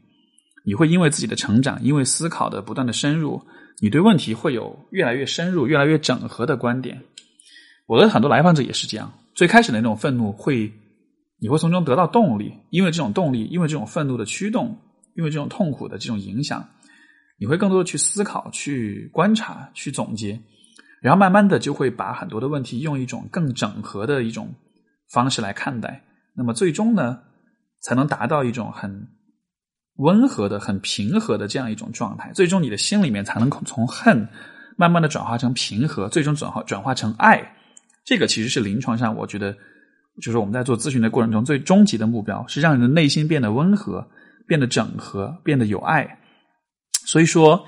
[0.66, 3.42] 你会因为自己的成长，因为思考的不断的深入。
[3.82, 7.02] 你对问题会有越来越深入、越来越整合的观点。
[7.86, 9.14] 我的很多来访者也是这样。
[9.34, 10.70] 最开始的那种愤怒，会
[11.38, 14.78] 你会从中得到动力，因为这种动力，因为这种愤怒的驱动，
[15.16, 16.68] 因为这种痛苦的这种影响，
[17.39, 20.39] 你会更多的去思考、去观察、去总结，
[21.02, 24.54] 然后慢慢的就会把很多的问题用一种更整合的一种
[25.10, 26.04] 方式来看待。
[26.36, 27.19] 那么最终呢，
[27.82, 29.08] 才能达到一种很。
[30.02, 34.25] 温和的、很平和的这样一种状态，最终你的心里面才能从恨
[34.78, 37.54] 慢慢的转化成平和，最终转化转化成爱。
[38.06, 39.54] 这个其实是临床上我觉得，
[40.21, 44.10] 就是我们在做咨询的过程中最终极的目标，是让人的内心变得温和、
[44.47, 46.19] 变得整合、变得有爱。
[47.10, 47.58] 所以说，《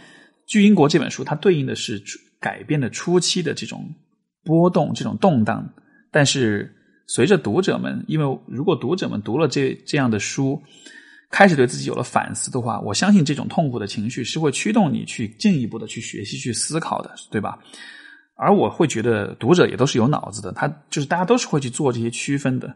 [0.45, 2.01] 巨英国》这本书它对应的是
[2.39, 3.89] 改变的初期的这种
[4.43, 5.67] 波动、这种动荡。
[6.11, 6.71] 但是
[7.07, 10.61] 随着读者们，因为如果读者们读了这这样的书。
[11.33, 17.57] 开始对自己有了反思的话，我相信这种痛苦的情绪是会驱动你去进一步的去学习、去思考的，对吧？
[18.35, 22.75] 而我会觉得读者也都是有脑子的，他就是大家都是会去做这些区分的。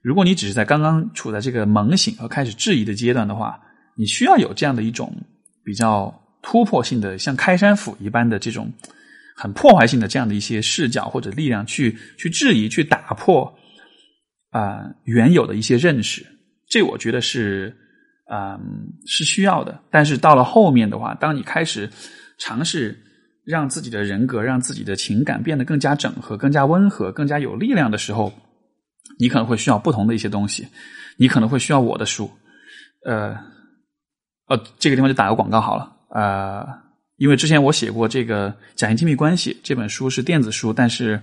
[0.00, 3.60] 如果你只是在刚刚处在这个猛醒和开始质疑的阶段的话，
[3.98, 5.14] 你需要有这样的一种
[5.64, 6.12] 比较
[6.42, 8.72] 突破性的、像开山斧一般的这种
[9.36, 13.52] 很破坏性的这样的一些视角或者力量去去质疑、去打破
[14.50, 16.24] 啊原有的一些认识。
[16.68, 17.74] 这我觉得是，
[18.30, 18.60] 嗯，
[19.06, 19.80] 是需要的。
[19.90, 21.88] 但是到了后面的话，当你开始
[22.38, 22.98] 尝试
[23.44, 28.32] 让自己的人格、让自己的情感变得更加整合、更加温和、更加有力量的时候，
[29.18, 30.66] 你可能会需要不同的一些东西。
[31.16, 32.28] 你可能会需要我的书，
[33.04, 33.36] 呃，
[34.46, 36.66] 呃，这个地方就打个广告好了，呃，
[37.16, 41.20] 因为之前我写过这个《假性亲密关系》这本书是电子书，但是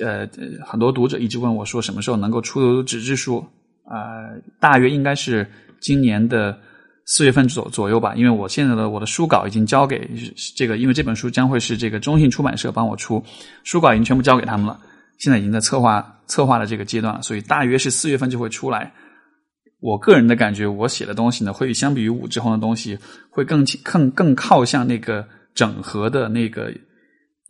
[0.00, 0.28] 呃，
[0.64, 3.44] 很多读者一直问我说什么时候能够出纸质书
[3.84, 3.98] 啊？
[4.60, 5.44] 大约应该是
[5.80, 6.56] 今年的
[7.04, 10.08] 四月份左左右吧，因为我现在的我的书稿已经交给
[10.54, 13.24] 这个，因为这本书将会是这个中信出版社帮我出，
[13.64, 14.78] 书稿已经全部交给他们了，
[15.18, 18.92] 现在已经在策划策划的这个阶段了，所以大约是四月份就会出来。
[19.86, 22.98] 我个人的感觉，我写的东西呢，会相比于武志红的东西，
[23.30, 25.24] 会更更更靠向那个
[25.54, 26.72] 整合的那个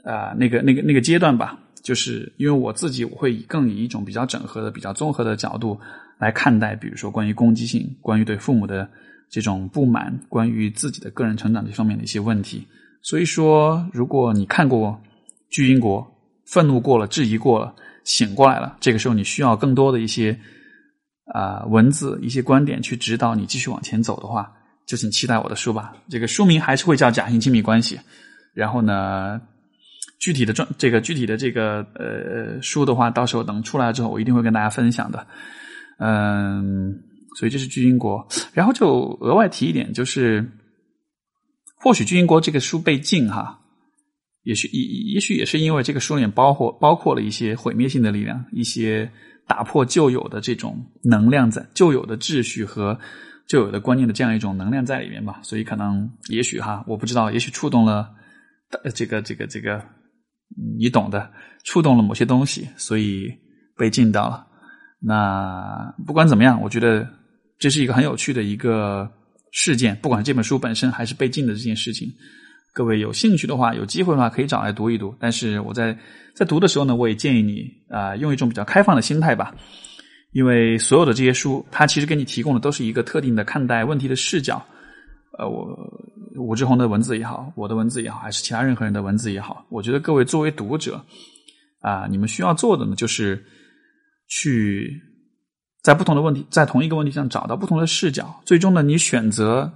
[0.04, 1.58] 啊，那个那个那个阶段吧。
[1.82, 5.80] 就是因为我自己，我会以更以一种比较整合的、比较综合的角度
[6.18, 8.86] 来看待，比如说关于攻击性、关于对父母的
[9.30, 12.66] 这种不满、关于自己的个人成长这方面的一些问题。
[13.00, 14.90] 所以说，如果你看过
[15.48, 16.02] 《巨婴国》，
[16.44, 17.74] 愤怒过了，质疑过了，
[18.04, 20.38] 醒过来了，这个时候你需要更多的一些。
[21.36, 24.50] 啊，文字一些观点去指导你继续往前走的话，
[24.86, 25.92] 就请期待我的书吧。
[26.08, 27.96] 这个书名还是会叫《假性亲密关系》。
[28.54, 29.38] 然后呢，
[30.18, 35.26] 具体的状这个具体的这个呃书的话，到时候等出来之后，我一定会跟大家分享的。
[35.98, 37.02] 嗯，
[37.36, 38.26] 所以这是巨婴国。
[38.54, 40.50] 然后就额外提一点，就是
[41.74, 43.60] 或许巨婴国这个书被禁哈，
[44.46, 49.10] 也许也也许也是因为这个书里面包括包括了一些毁灭性的力量，一些。
[49.48, 52.98] 打破旧有的这种能量在旧有的秩序和
[53.46, 58.10] 旧有的观念的这样一种能量在里面吧，所以可能也许哈，我不知道，也许触动了
[58.92, 59.80] 这个这个这个，
[60.76, 61.30] 你懂的，
[61.62, 63.32] 触动了某些东西，所以
[63.78, 64.44] 被禁到了。
[64.98, 67.08] 那不管怎么样，我觉得
[67.56, 69.08] 这是一个很有趣的一个
[69.52, 72.12] 事件，不管这本书本身还是被禁的这件事情。
[72.76, 75.14] 各位有兴趣的话，有机会的话可以找来读一读。
[75.18, 75.98] 但是我在
[76.34, 79.54] 在读的时候呢，我也建议你啊，用一种比较开放的心态吧。
[80.32, 84.62] 因为所有的这些书，它其实给你提供的都是一个特定的看待问题的视角。
[85.38, 85.66] 呃，我
[86.38, 91.02] 武志红的文字也好，我的文字也好，还是其他任何人的文字也好，我觉得各位作为读者
[91.80, 93.42] 啊，你们需要做的呢，就是
[94.28, 95.00] 去
[95.82, 98.38] 在不同的问题，在同一个问题上找到不同的视角。
[98.44, 99.72] 最终呢，你选择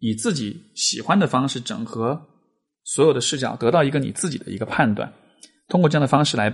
[0.00, 2.20] 以自己喜欢的方式整合。
[2.84, 5.12] 所有的视角得到一个你自己的一个判断，
[5.68, 6.52] 通过这样的方式来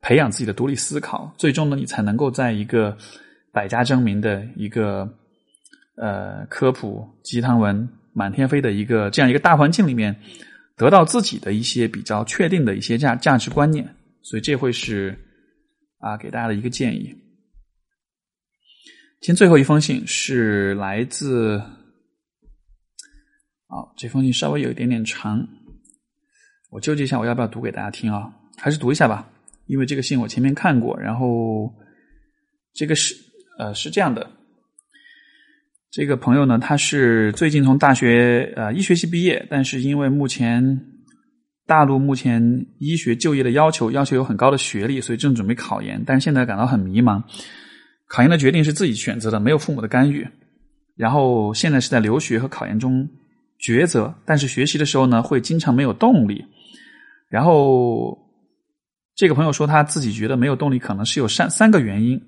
[0.00, 2.96] 培养自己的独立思考，最终呢，你才能够在一个
[3.52, 5.08] 百家争鸣的一个
[5.96, 10.14] 呃科普鸡汤文满天飞的一个这样一个大环境里面，
[10.76, 13.94] 得到自己的一些比较确定的一些价价值观念。
[14.22, 15.16] 所以这会是
[15.98, 17.14] 啊给大家的一个建议。
[19.20, 21.58] 今天最后一封信是来自，
[23.66, 25.46] 好，这封信稍微有一点点长。
[26.70, 28.32] 我纠结一下，我要不要读给大家听啊？
[28.56, 29.28] 还是读一下吧，
[29.66, 30.98] 因为这个信我前面看过。
[30.98, 31.72] 然后
[32.72, 33.14] 这个是
[33.58, 34.30] 呃是这样的，
[35.90, 40.80] 这个朋友呢，他是最近从大学呃医学系毕业，但是因为目前
[41.66, 47.22] 大陆目前医学就业的要求要求有很高的学历，所以正准备考研，但是现在感到很迷茫。
[48.06, 50.26] 考研的决定是自己选择的，没有父母的干预。
[50.96, 53.08] 然后现在是在留学和考研中
[53.60, 56.44] 抉择，但是学习的时候呢，会经常没有动力。
[57.30, 58.18] 然后，
[59.14, 62.20] 这个朋友说他自己觉得没有动力，可能是有三三个原因。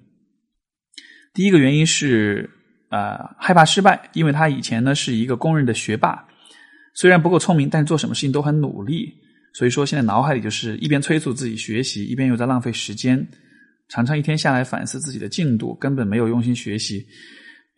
[1.35, 2.49] 第一个原因是
[2.89, 6.25] 啊，害怕失败，因为他以前呢是一个公认的学霸，
[6.95, 9.13] 虽然不够聪明，但做什么事情都很努力。
[9.55, 13.27] 所以说，现在脑海里就是一边催促自己学习，一边又在浪费时间，
[13.89, 17.05] 常常一天下来反思自己的进度，根本没有用心学习。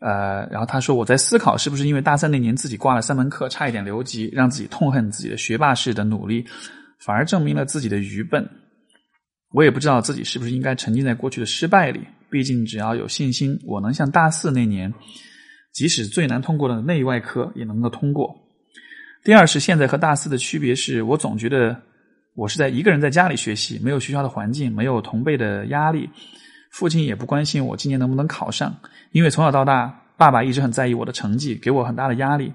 [0.01, 6.45] 呃，然后他说，我在思考是不是因为大三那年自己挂了三门课，差一点留级，让自己痛恨自己的学霸式的努力。
[7.05, 8.49] 反而证明了自己的愚笨。
[9.53, 12.01] 我也不知道自己是不是应该沉浸在过去的失败里。
[12.31, 14.93] 毕竟，只要有信心，我能像大四那年，
[15.73, 18.35] 即使最难通过的内外科也能够通过。
[19.23, 21.81] 第二是，现在和大四的区别是，我总觉得
[22.35, 26.11] 我是在一个人在家里学习，没有学校的环境，没有同辈的压力。
[26.73, 28.77] 父亲也不关心我今年能不能考上，
[29.13, 32.53] 因为从小到大，爸爸一直很在意我的成绩，给我很大的压力。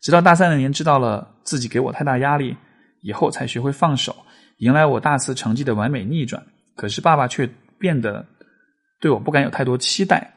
[0.00, 2.56] 直到大三那年，知道了自己给我太大压力。
[3.02, 4.16] 以后才学会放手，
[4.58, 6.42] 迎来我大四成绩的完美逆转。
[6.74, 7.48] 可是爸爸却
[7.78, 8.24] 变得
[9.00, 10.32] 对我不敢有太多期待。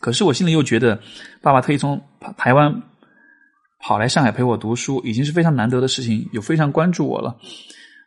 [0.00, 1.00] 可是我心里又觉得，
[1.40, 2.00] 爸爸特意从
[2.36, 2.82] 台湾
[3.80, 7.36] 跑来上海陪我读书，已经是非常难得的事情，有非常关注我了。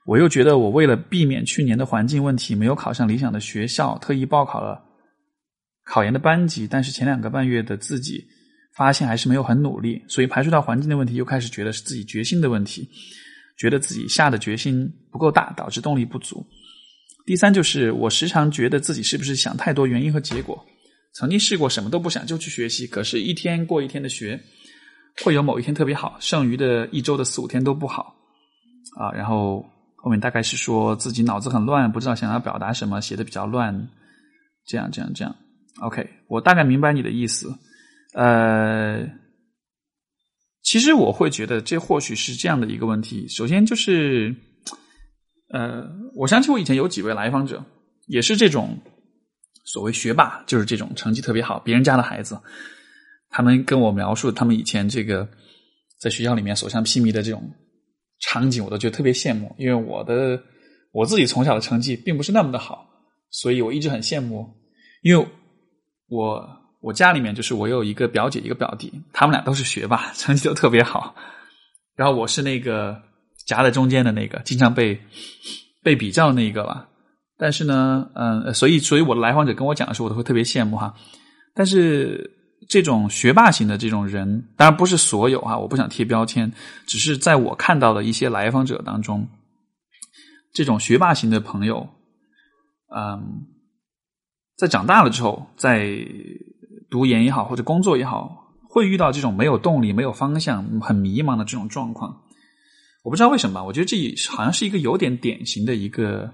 [0.05, 4.83] 我又觉得，我为了避免去年的环境问题，没有考上理想的学校，特意报考了
[5.83, 6.67] 考研的班级。
[6.67, 8.23] 但是前两个半月的自己
[8.75, 12.87] 发现还是没有很努力，所以排除掉环境的问题，又开始觉得是自己决心的问题。
[13.57, 16.45] 觉得自己下的决心不够大，导致动力不足。
[17.25, 20.63] 第三就是我时常觉得自己是不是想太多原因和结果。
[21.13, 24.39] 曾经试过什么都不想就去学习，可是一天过一天的学，
[25.23, 28.13] 会有某一天特别好，剩余的一周的四五天都不好
[28.99, 29.11] 啊。
[29.13, 33.87] 然后后面大概是说自己脑子很乱，不知道想要表达什么，写的比较乱，
[34.67, 35.33] 这样这样这样。
[35.81, 37.49] OK，我大概明白你的意思。
[38.13, 38.99] 呃，
[40.65, 43.25] 其实我会觉得这或许是这样的一个问题。
[43.29, 44.35] 首先就是，
[45.49, 47.63] 呃，我想起我以前有几位来访者，
[48.07, 48.77] 也是这种。
[49.67, 52.39] 所谓学霸就是这种成绩特别好，别人家的孩子，
[53.29, 55.27] 他们跟我描述他们以前这个
[55.99, 57.51] 在学校里面所向披靡的这种
[58.19, 59.55] 场景，我都觉得特别羡慕。
[59.57, 60.39] 因为我的
[60.91, 62.87] 我自己从小的成绩并不是那么的好，
[63.31, 64.47] 所以我一直很羡慕。
[65.01, 65.27] 因为
[66.09, 66.47] 我
[66.85, 71.15] 我家里面就是我有一个表姐一个表弟，他们俩都是学霸，成绩都特别好。
[71.95, 73.01] 然后我是那个
[73.47, 75.01] 夹在中间的那个，经常被
[75.81, 76.87] 被比较那一个吧。
[77.39, 80.93] 但是呢，嗯，所以，所以我的来访者跟我讲的时候，我都会特别羡慕哈。
[81.55, 82.29] 但是，
[82.69, 86.53] 这种学霸型的这种人，当然不是所有哈，我不想贴标签，
[86.85, 89.27] 只是在我看到的一些来访者当中，
[90.53, 91.89] 这种学霸型的朋友，
[92.95, 93.47] 嗯，
[94.55, 96.05] 在长大了之后，在
[96.95, 102.21] 读研也好，或者工作也好，会遇到这种没有动力、没有方向、很迷茫的这种状况。
[103.03, 103.97] 我不知道为什么，我觉得这
[104.31, 106.33] 好像是一个有点典型的一个。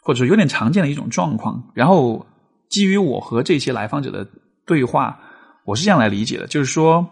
[0.00, 2.24] 或者说有点常见的一种状况，然后
[2.70, 4.26] 基于我和这些来访者的
[4.64, 5.20] 对话，
[5.66, 7.06] 我是这样来理解的，就是说，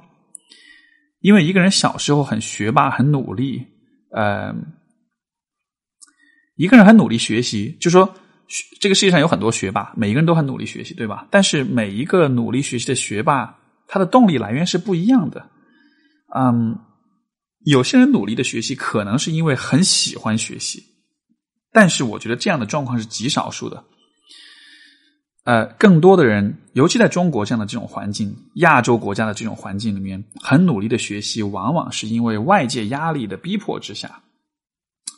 [1.21, 3.67] 因为一个人小时候很学霸、很努力，
[4.13, 4.55] 呃，
[6.55, 8.15] 一个人很努力学习，就说
[8.81, 11.27] 这个世界上有很多学霸，每一个人都很努力学习，对吧？
[11.31, 15.51] 但是每一个努力学习的学霸，他的动力来源是不一样的。
[16.35, 16.79] 嗯，
[17.65, 20.85] 有些人努力的学习，可能是因为很喜欢学习。
[21.73, 23.85] 但是我觉得这样的状况是极少数的，
[25.45, 34.23] 呃，更多的人，尤其在中国这样的这种环境、亚洲国家的这种环境里面，很努力的学习，往往是因为外界压力的逼迫之下。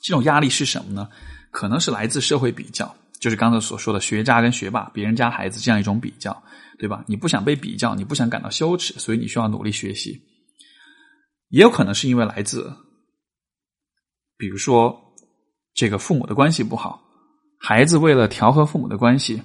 [0.03, 1.09] 这种压力是什么呢？
[1.51, 6.43] 可能是来自社会比较，就是刚才所说的学渣跟学霸、别人家孩子这样一种比较，
[6.79, 7.05] 对吧？
[7.07, 10.21] 你不想被比较，你不想感到羞耻，所以你需要努力学习。
[11.49, 12.73] 也有可能是因为来自，
[14.37, 15.05] 比如说。
[15.75, 17.01] 这个父母的关系不好，
[17.61, 19.41] 孩子为了调和父母的关系，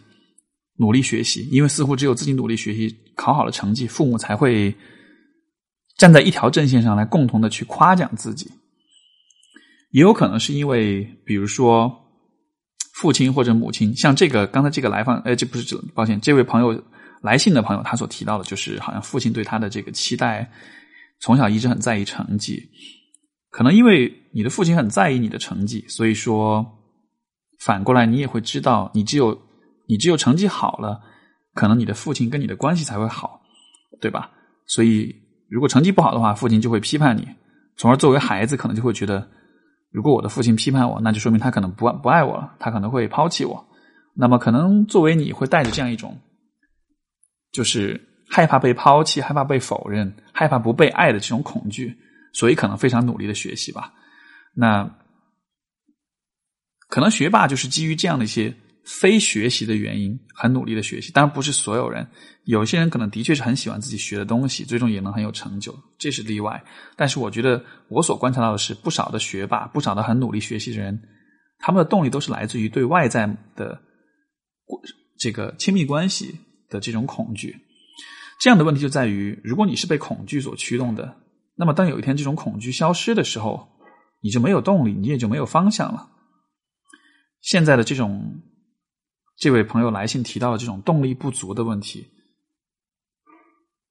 [0.78, 4.76] 努力学习，因为似乎只有自己努力学习，考好了成绩，父母才会
[5.96, 8.50] 站在一条阵线上来共同的去夸奖自己。
[9.92, 12.03] 也有可能是因为，比如说
[12.94, 16.82] 父亲或者母亲，像这个刚才这个来访，哎，这不是这，抱歉，这位朋友
[17.22, 20.50] 来信的朋友，他所提到的就是，好像父亲对他的这个期待，
[21.20, 22.70] 从小一直很在意成绩。
[23.50, 26.66] 可能因为你的父亲很在意你的成绩，所以说
[27.60, 29.40] 反过来你也会知道，你只有
[29.88, 31.00] 你只有成绩好了，
[31.54, 33.42] 可能你的父亲跟你的关系才会好，
[34.02, 34.32] 对吧？
[34.66, 35.16] 所以
[35.50, 37.28] 如果成绩不好的话，父亲就会批判你，
[37.78, 39.28] 从而作为孩子可能就会觉得，
[39.94, 43.66] 如果我的父亲批判我，那就说明他可能不不爱我了，他可能会抛弃我。
[44.16, 46.20] 那么可能作为你会带着这样一种，
[47.52, 51.96] 就是害怕被抛弃、害怕被否认、害怕不被爱的这种恐惧。
[52.34, 53.94] 所以可能非常努力的学习吧，
[54.56, 54.90] 那
[56.90, 58.52] 可能学霸就是基于这样的一些
[58.86, 61.12] 非学习的原因，很努力的学习。
[61.12, 62.06] 当然不是所有人，
[62.46, 66.64] 有些人可能的确是很喜欢自己学的东西，最终也能很有成就，这是例外。
[66.96, 71.02] 但是我觉得我所观察到的是，不少的学霸，不少的很努力学习的人，
[71.60, 73.26] 他们的动力都是来自于对外在
[73.56, 73.82] 的
[75.18, 77.56] 这个亲密关系的这种恐惧。
[78.40, 81.18] 这样的问题就在于，如果你是被恐惧所驱动的。
[81.56, 83.70] 那么，当有一天这种恐惧消失的时候，
[84.22, 86.10] 你就没有动力，你也就没有方向了。
[87.42, 88.42] 现在的这种，
[89.38, 92.06] 这位朋友来信提到的这种动力不足的问题，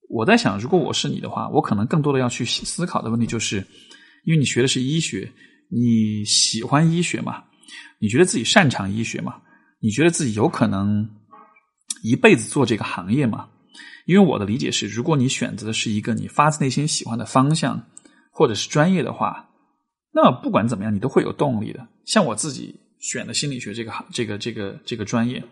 [0.09, 3.59] 我在想，如果我是你的话，我可能更多的要去思考的问题就是，
[4.25, 5.33] 因为你学的是医学，
[5.71, 7.45] 你喜欢医学嘛？
[7.99, 9.41] 你觉得自己擅长医学吗？
[9.81, 11.09] 你觉得自己有可能
[12.03, 13.49] 一辈子做这个行业吗？
[14.07, 17.85] 因为我的理解是，如果你选择的是一个你发自内心喜欢的方向，
[18.31, 19.49] 或者是专业的话，
[20.13, 21.89] 那么不管怎么样，你都会有动力的。
[22.05, 25.45] 像我自己选的心理学这个行，这个这个这个专业，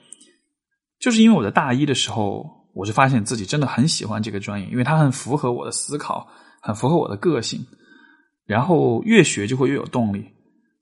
[0.98, 6.26] 就是因为我在大一的时候，我就发现自己真的很喜欢这个专业，因为它很符合我的思考，
[6.62, 7.61] 很符合我的个性。
[8.46, 10.24] 然后越学就会越有动力。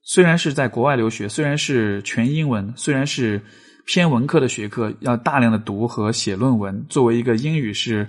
[0.02, 3.42] 虽然是在国外留学，虽然是全英文，虽然是。
[3.90, 8.06] 偏文科的学科要大量的读和写论文，作为一个英语是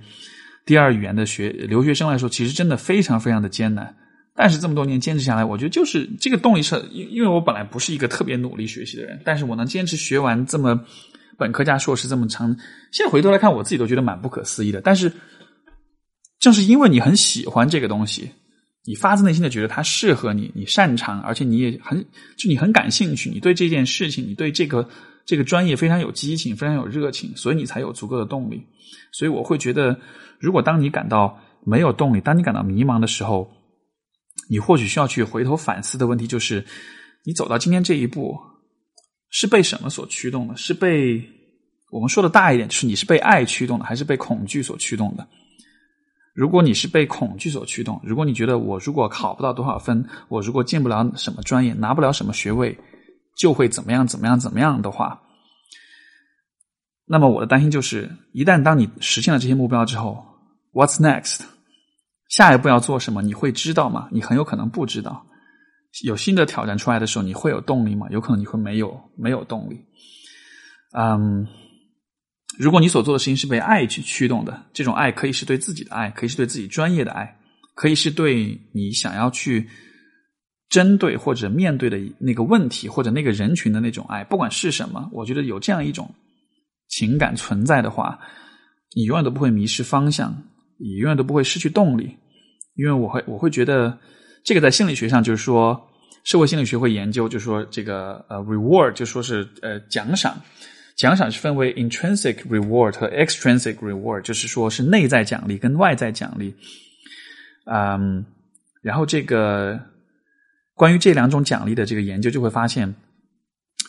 [0.66, 3.96] 第二语言的学留学生来说，其实真的非常非常的艰难。
[4.42, 10.80] 但是这么多年坚持下来，我觉得就是这个动力是，因因为我本来不是一个特别努力学习的人，但是我能坚持学完这么
[11.38, 12.56] 本科加硕士这么长，
[12.94, 14.80] 现在回头来看，我自己都觉得蛮不可思议的。
[14.80, 15.12] 但是
[16.40, 18.32] 正是因为你很喜欢这个东西，
[18.86, 22.02] 你发自内心的觉得它适合你，你擅长，而且你也很
[22.38, 24.88] 就你很感兴趣，你对这件事情，你对这个
[25.26, 28.66] 这个专业非常有激情，非常有热情，所以你才有足够的动力。
[29.12, 30.00] 所以我会觉得，
[30.40, 33.52] 如果当你感到没有动力，当你感到迷茫的时候，
[34.48, 36.66] 你或许需要去回头反思的问题就是：
[37.26, 38.40] 你走到今天这一步，
[39.30, 40.56] 是被什么所驱动的？
[40.56, 41.24] 是被
[41.92, 45.28] 我们说的大一点，就是你是被爱驱动的，还是被恐惧所驱动的？
[46.34, 52.78] 如果你是被恐惧所驱动，如果你觉得我如果考不到多少分，我如果进不了什么专业，拿不了什么学位，
[53.36, 55.22] 就会怎么样怎么样怎么样的话，
[57.06, 60.24] 那么我的担心就是：一旦当你实现了这些目标之后
[60.72, 61.42] ，What's next？
[62.30, 63.22] 下一步要做什么？
[63.22, 64.08] 你会知道吗？
[64.12, 65.26] 你很有可能不知道。
[66.04, 68.08] 有新的挑战出来的时候，你会有动力吗？
[68.12, 69.84] 有可能你会没有没有动力。
[70.94, 71.48] 嗯，
[72.58, 77.36] 如果你所做的事情是被爱去驱动的，这种爱可以是对自己的爱，可以是对自己专业的爱，
[77.74, 79.68] 可以是对你想要去
[80.70, 86.14] 针对或者面对的那个问题或者那个人群的那种爱，不管是什么，我觉得有这样一种
[86.88, 88.20] 情感存在的话，
[88.96, 90.44] 你永远都不会迷失方向。
[90.80, 92.16] 你永远都不会失去动力，
[92.76, 93.98] 因为我会我会觉得
[94.46, 95.80] 这个在心理学上就是说，
[96.24, 100.42] 社会心理学会研究，就是说这个呃 reward 就说是呃奖赏，
[100.96, 106.56] 奖赏是分为 intrinsic reward 和 extrinsic reward，就是说是内在奖励跟外在奖励。
[107.66, 108.26] 嗯，
[108.82, 109.78] 然后这个
[110.76, 112.96] 关于这两种奖励的这个研究就会发现，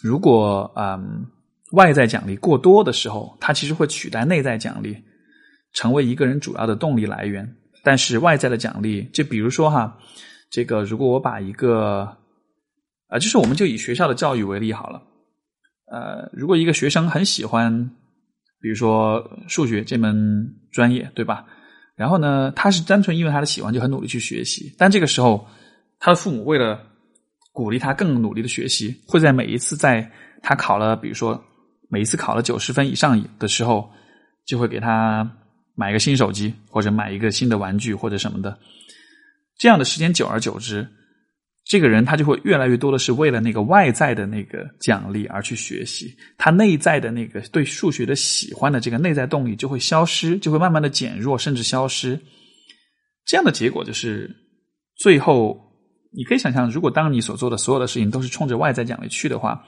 [0.02, 1.24] 如果嗯
[1.72, 4.96] 外在奖励过多的时候，它其实会取代内在奖励。
[5.72, 9.96] 成为一个人主要的动力来源，但是外在的奖励，就比如说哈，
[10.50, 12.16] 这个如果我把一个，
[13.06, 15.02] 啊，就是我们就以学校的教育为例好了，
[15.86, 17.90] 呃，如果一个学生很喜欢，
[18.60, 21.46] 比如说数学这门专业，对吧？
[21.96, 25.46] 然后呢，他是单纯因为他的喜欢就很努力去学习，但这个时候，
[25.98, 26.80] 他的父母为了
[27.52, 30.10] 鼓励他更努力的学习，会在每一次在
[30.42, 31.40] 他考了，比如说
[31.88, 33.88] 每一次考了九十分以上的时候，
[34.44, 35.30] 就会给他。
[35.80, 38.58] 买个新手机，或者买一个新的玩具，或者什么的，
[39.56, 40.86] 这样的时间久而久之，
[41.64, 52.20] 这个人他就会越来越多的是为了那个外在的那个奖励而去学习，他内在的那个对数学的喜欢的这个内在动力就会消失，就会慢慢的减弱，甚至消失。
[53.24, 54.30] 这样的结果就是，
[54.98, 55.58] 最后
[56.12, 59.64] 你可以想象，如果当你所做的所有的事情都是冲着外在奖励去的话，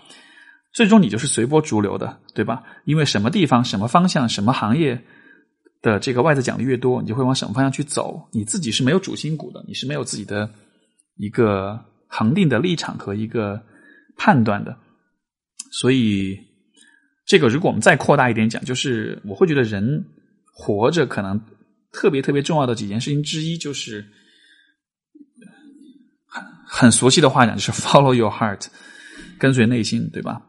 [0.75, 2.63] 最终你就是随波逐流的，对吧？
[2.85, 5.03] 因为什么地方、什么方向、什么行业。
[5.83, 8.25] 的这个外在奖励越多，你就会往什么方向去走？
[8.31, 10.49] 你自己是没有主心骨的，你是没有自己的
[11.17, 11.77] 一个
[12.07, 13.61] 恒定的立场和一个
[14.17, 14.79] 判断的。
[15.73, 16.39] 所以，
[17.27, 20.05] 这个如果我们再扩大一点讲，就是我会觉得人
[20.55, 21.41] 活着可能
[21.91, 24.07] 特别特别重要的几件事情之一，就是
[26.29, 28.67] 很很熟悉的话讲，就是 follow your heart，
[29.37, 30.41] 跟随内心，对吧？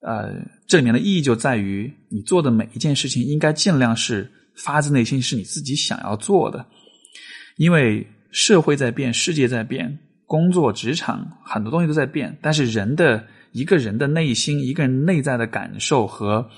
[0.00, 0.34] 呃，
[0.66, 4.32] 这里面的意义就在于你做的每一件事情应该尽量是。
[4.56, 6.64] 发自内心是你自己想要做的，
[7.56, 16.48] 因为社会在变，世界在变，工作职场很多东西都在变，但是人的一个人的内心，一个人内在的感受和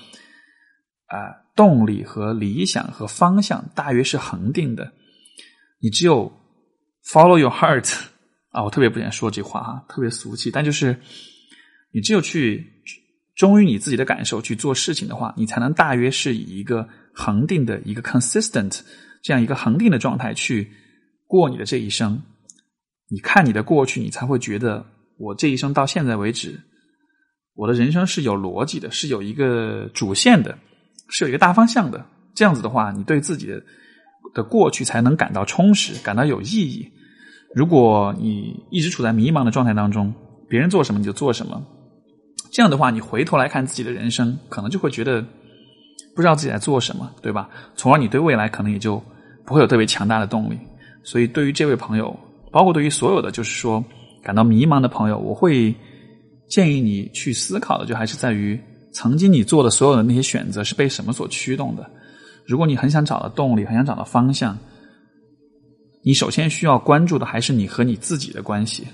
[1.07, 4.91] 啊动力和理想和方向，大约是恒定的。
[5.81, 6.31] 你只有
[7.05, 7.93] follow your heart
[8.51, 10.97] 啊，我特别不想说这话哈，特别俗气，但就是
[11.91, 12.65] 你只有去
[13.35, 16.87] 忠于你自己的感受去做事情的话，你才能大约是以一个。
[17.19, 18.79] 恒定的一个 consistent
[19.21, 20.71] 这样一个恒定的状态去
[21.27, 22.21] 过你的这一生，
[23.09, 24.85] 你看你的过去，你才会觉得
[25.17, 26.57] 我这一生到现在为止，
[27.55, 30.57] 我的人生是有逻辑的，是有一个主线的，
[31.09, 32.05] 是有一个大方向的。
[32.33, 33.61] 这样子的话，你对自己的
[34.33, 36.89] 的过去才能感到充实，感到有意义。
[37.53, 40.13] 如果你一直处在迷茫的状态当中，
[40.47, 41.61] 别人做什么你就做什么，
[42.53, 45.25] 这样的话，你回头来看自己的人生，可能就会觉得。
[46.15, 47.49] 不知道自己在做什么，对吧？
[47.75, 49.01] 从而你对未来可能也就
[49.45, 50.57] 不会有特别强大的动力。
[51.03, 52.17] 所以，对于这位朋友，
[52.51, 53.83] 包括对于所有的就是说
[54.21, 55.73] 感到迷茫的朋友，我会
[56.49, 58.59] 建议你去思考的，就还是在于
[58.91, 61.89] 曾经你做的所有的那些选择是被什么所驱动的。
[62.45, 64.57] 如果你很想找到动力，很想找到方向，
[66.03, 68.85] 你首先需要关注的还是你和你自己的关系。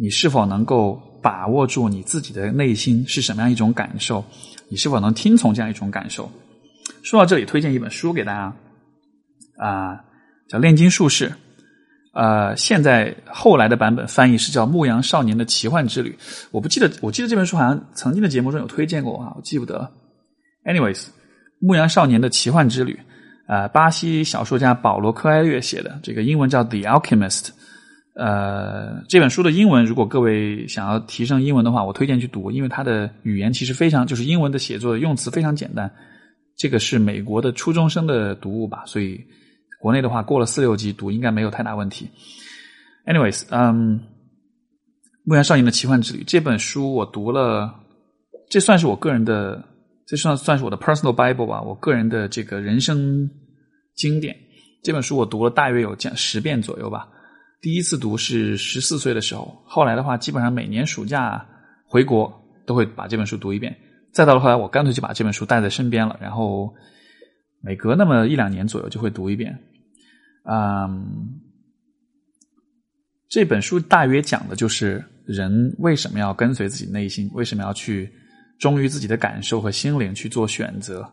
[0.00, 4.24] 你是否能够把握住你自己的内心是什么样一种感受？
[4.70, 6.30] 你是否能听从这样一种感受？
[7.02, 8.56] 说到这里，推荐一本书给大家，
[9.64, 10.04] 啊，
[10.48, 11.28] 叫《炼金术士》，
[12.14, 16.16] 呃，现在后来的版本翻译是叫《牧羊少年的奇幻之旅》。
[16.50, 19.90] 我不记得，我记得这本书好像曾经的节目中有推荐过啊，我记不得。
[20.64, 20.96] Anyways，
[21.60, 22.92] 《牧羊少年的奇幻之旅》
[23.46, 27.46] 呃，巴西小说家保罗·科埃略写的，这个英文叫《The Alchemist》。
[28.18, 35.88] 呃，这本书的英文，如果各位想要提升英文的话，我推荐去读，因为它的语言其实非常，就是英文的写作的用词非常简单。
[36.56, 39.24] 这个是美国的初中生的读物吧，所以
[39.80, 42.10] 国内的话过了四六级读应该没有太大问题。
[43.06, 44.00] Anyways，嗯，
[45.22, 47.72] 《牧羊少年的奇幻之旅》这本书我读了，
[48.50, 49.64] 这算是我个人的，
[50.08, 53.30] 这算算是我的 personal bible 吧，我个人的这个人生
[53.94, 54.36] 经典。
[54.82, 57.08] 这本书我读了大约有将十遍左右吧。
[57.60, 61.44] 第一次读是十四岁的时候，后来的话，基本上每年暑假
[61.84, 62.32] 回国
[62.64, 63.76] 都会把这本书读一遍。
[64.12, 66.72] 再到了后来，我干脆就把这本书带在身边了，然后
[67.60, 69.58] 每隔那么一两年左右就会读一遍。
[70.44, 71.40] 嗯，
[73.28, 78.08] 这本书大约讲的就是人为什么要跟随自己内心，为什么要去
[78.60, 81.08] 忠于自己的感受和心灵去做选择。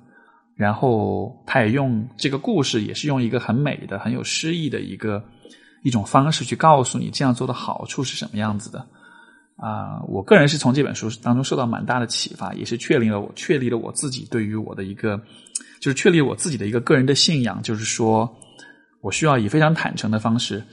[0.56, 5.24] 然后，他也用这个故事，也是用一个很美的、很有诗意的一个。
[5.86, 8.80] 一种方式去告诉你这样做的好处是什么样子的
[9.56, 10.02] 啊！
[10.08, 15.16] 我个人是从这本书当中受到蛮大的启发，也是确立了我确立了我自己对于我的一个，
[15.80, 18.28] 就是确立我自己的一个个人的信仰，就是说
[19.00, 20.64] 我需要以非常坦诚的方式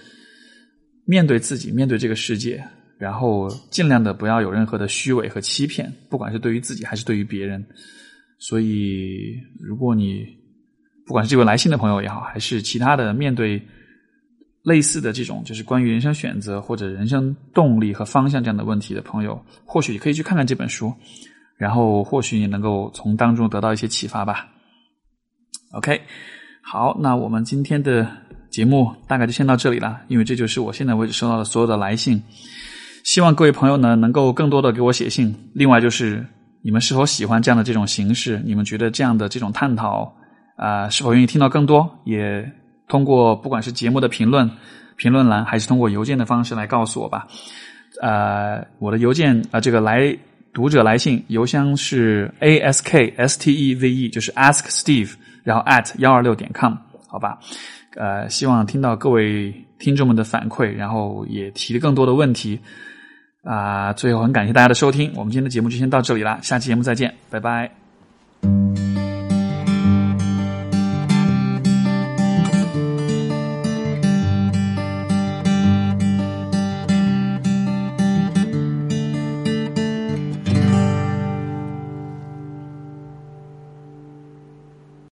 [1.04, 2.66] 面对自己，面对这个世界，
[2.98, 7.62] 然后尽量的不要有任何的虚伪和欺骗，不管是对于自己还是对于别人。
[8.38, 10.24] 所以，如果你
[11.06, 13.60] 不管是这位来信的朋友也好，还是其他的面对。
[14.62, 20.92] 类似的这种就是关于人生选择或者人生动力和方向这样的问题的朋友，或许你可以去看看这本书，
[21.56, 24.46] 然后或许你能够从当中得到一些启发吧。
[25.72, 26.00] OK，
[26.62, 28.06] 好，那我们今天的
[28.50, 32.22] 节目大概就先到这里了，因为这就是我现在为止收到的所有的来信。
[33.02, 35.34] 希望各位朋友呢能够更多的给我写信。
[35.54, 36.24] 另外就是
[36.62, 38.40] 你们是否喜欢这样的这种形式？
[38.44, 40.14] 你们觉得这样的这种探讨
[40.56, 41.90] 啊，是否愿意听到更多？
[42.04, 42.61] 也。
[42.92, 44.50] 通过不管是节目的评论、
[44.96, 47.26] 评论栏，还是通过邮件的方式来告诉我吧。
[48.02, 50.14] 呃，我的邮件啊，这个来
[50.52, 56.74] 读者来信邮箱是 a s k s t e v e，就是 ask Steve，然后 at 幺二六点 com，
[57.08, 57.38] 好吧。
[57.96, 62.60] 呃，希望听到各位听众们的反馈，然后也提更多的问题。
[63.42, 67.72] 啊，最后很感谢大家的收听，我们今天的节目就先到这里了，下期节目再见，拜拜。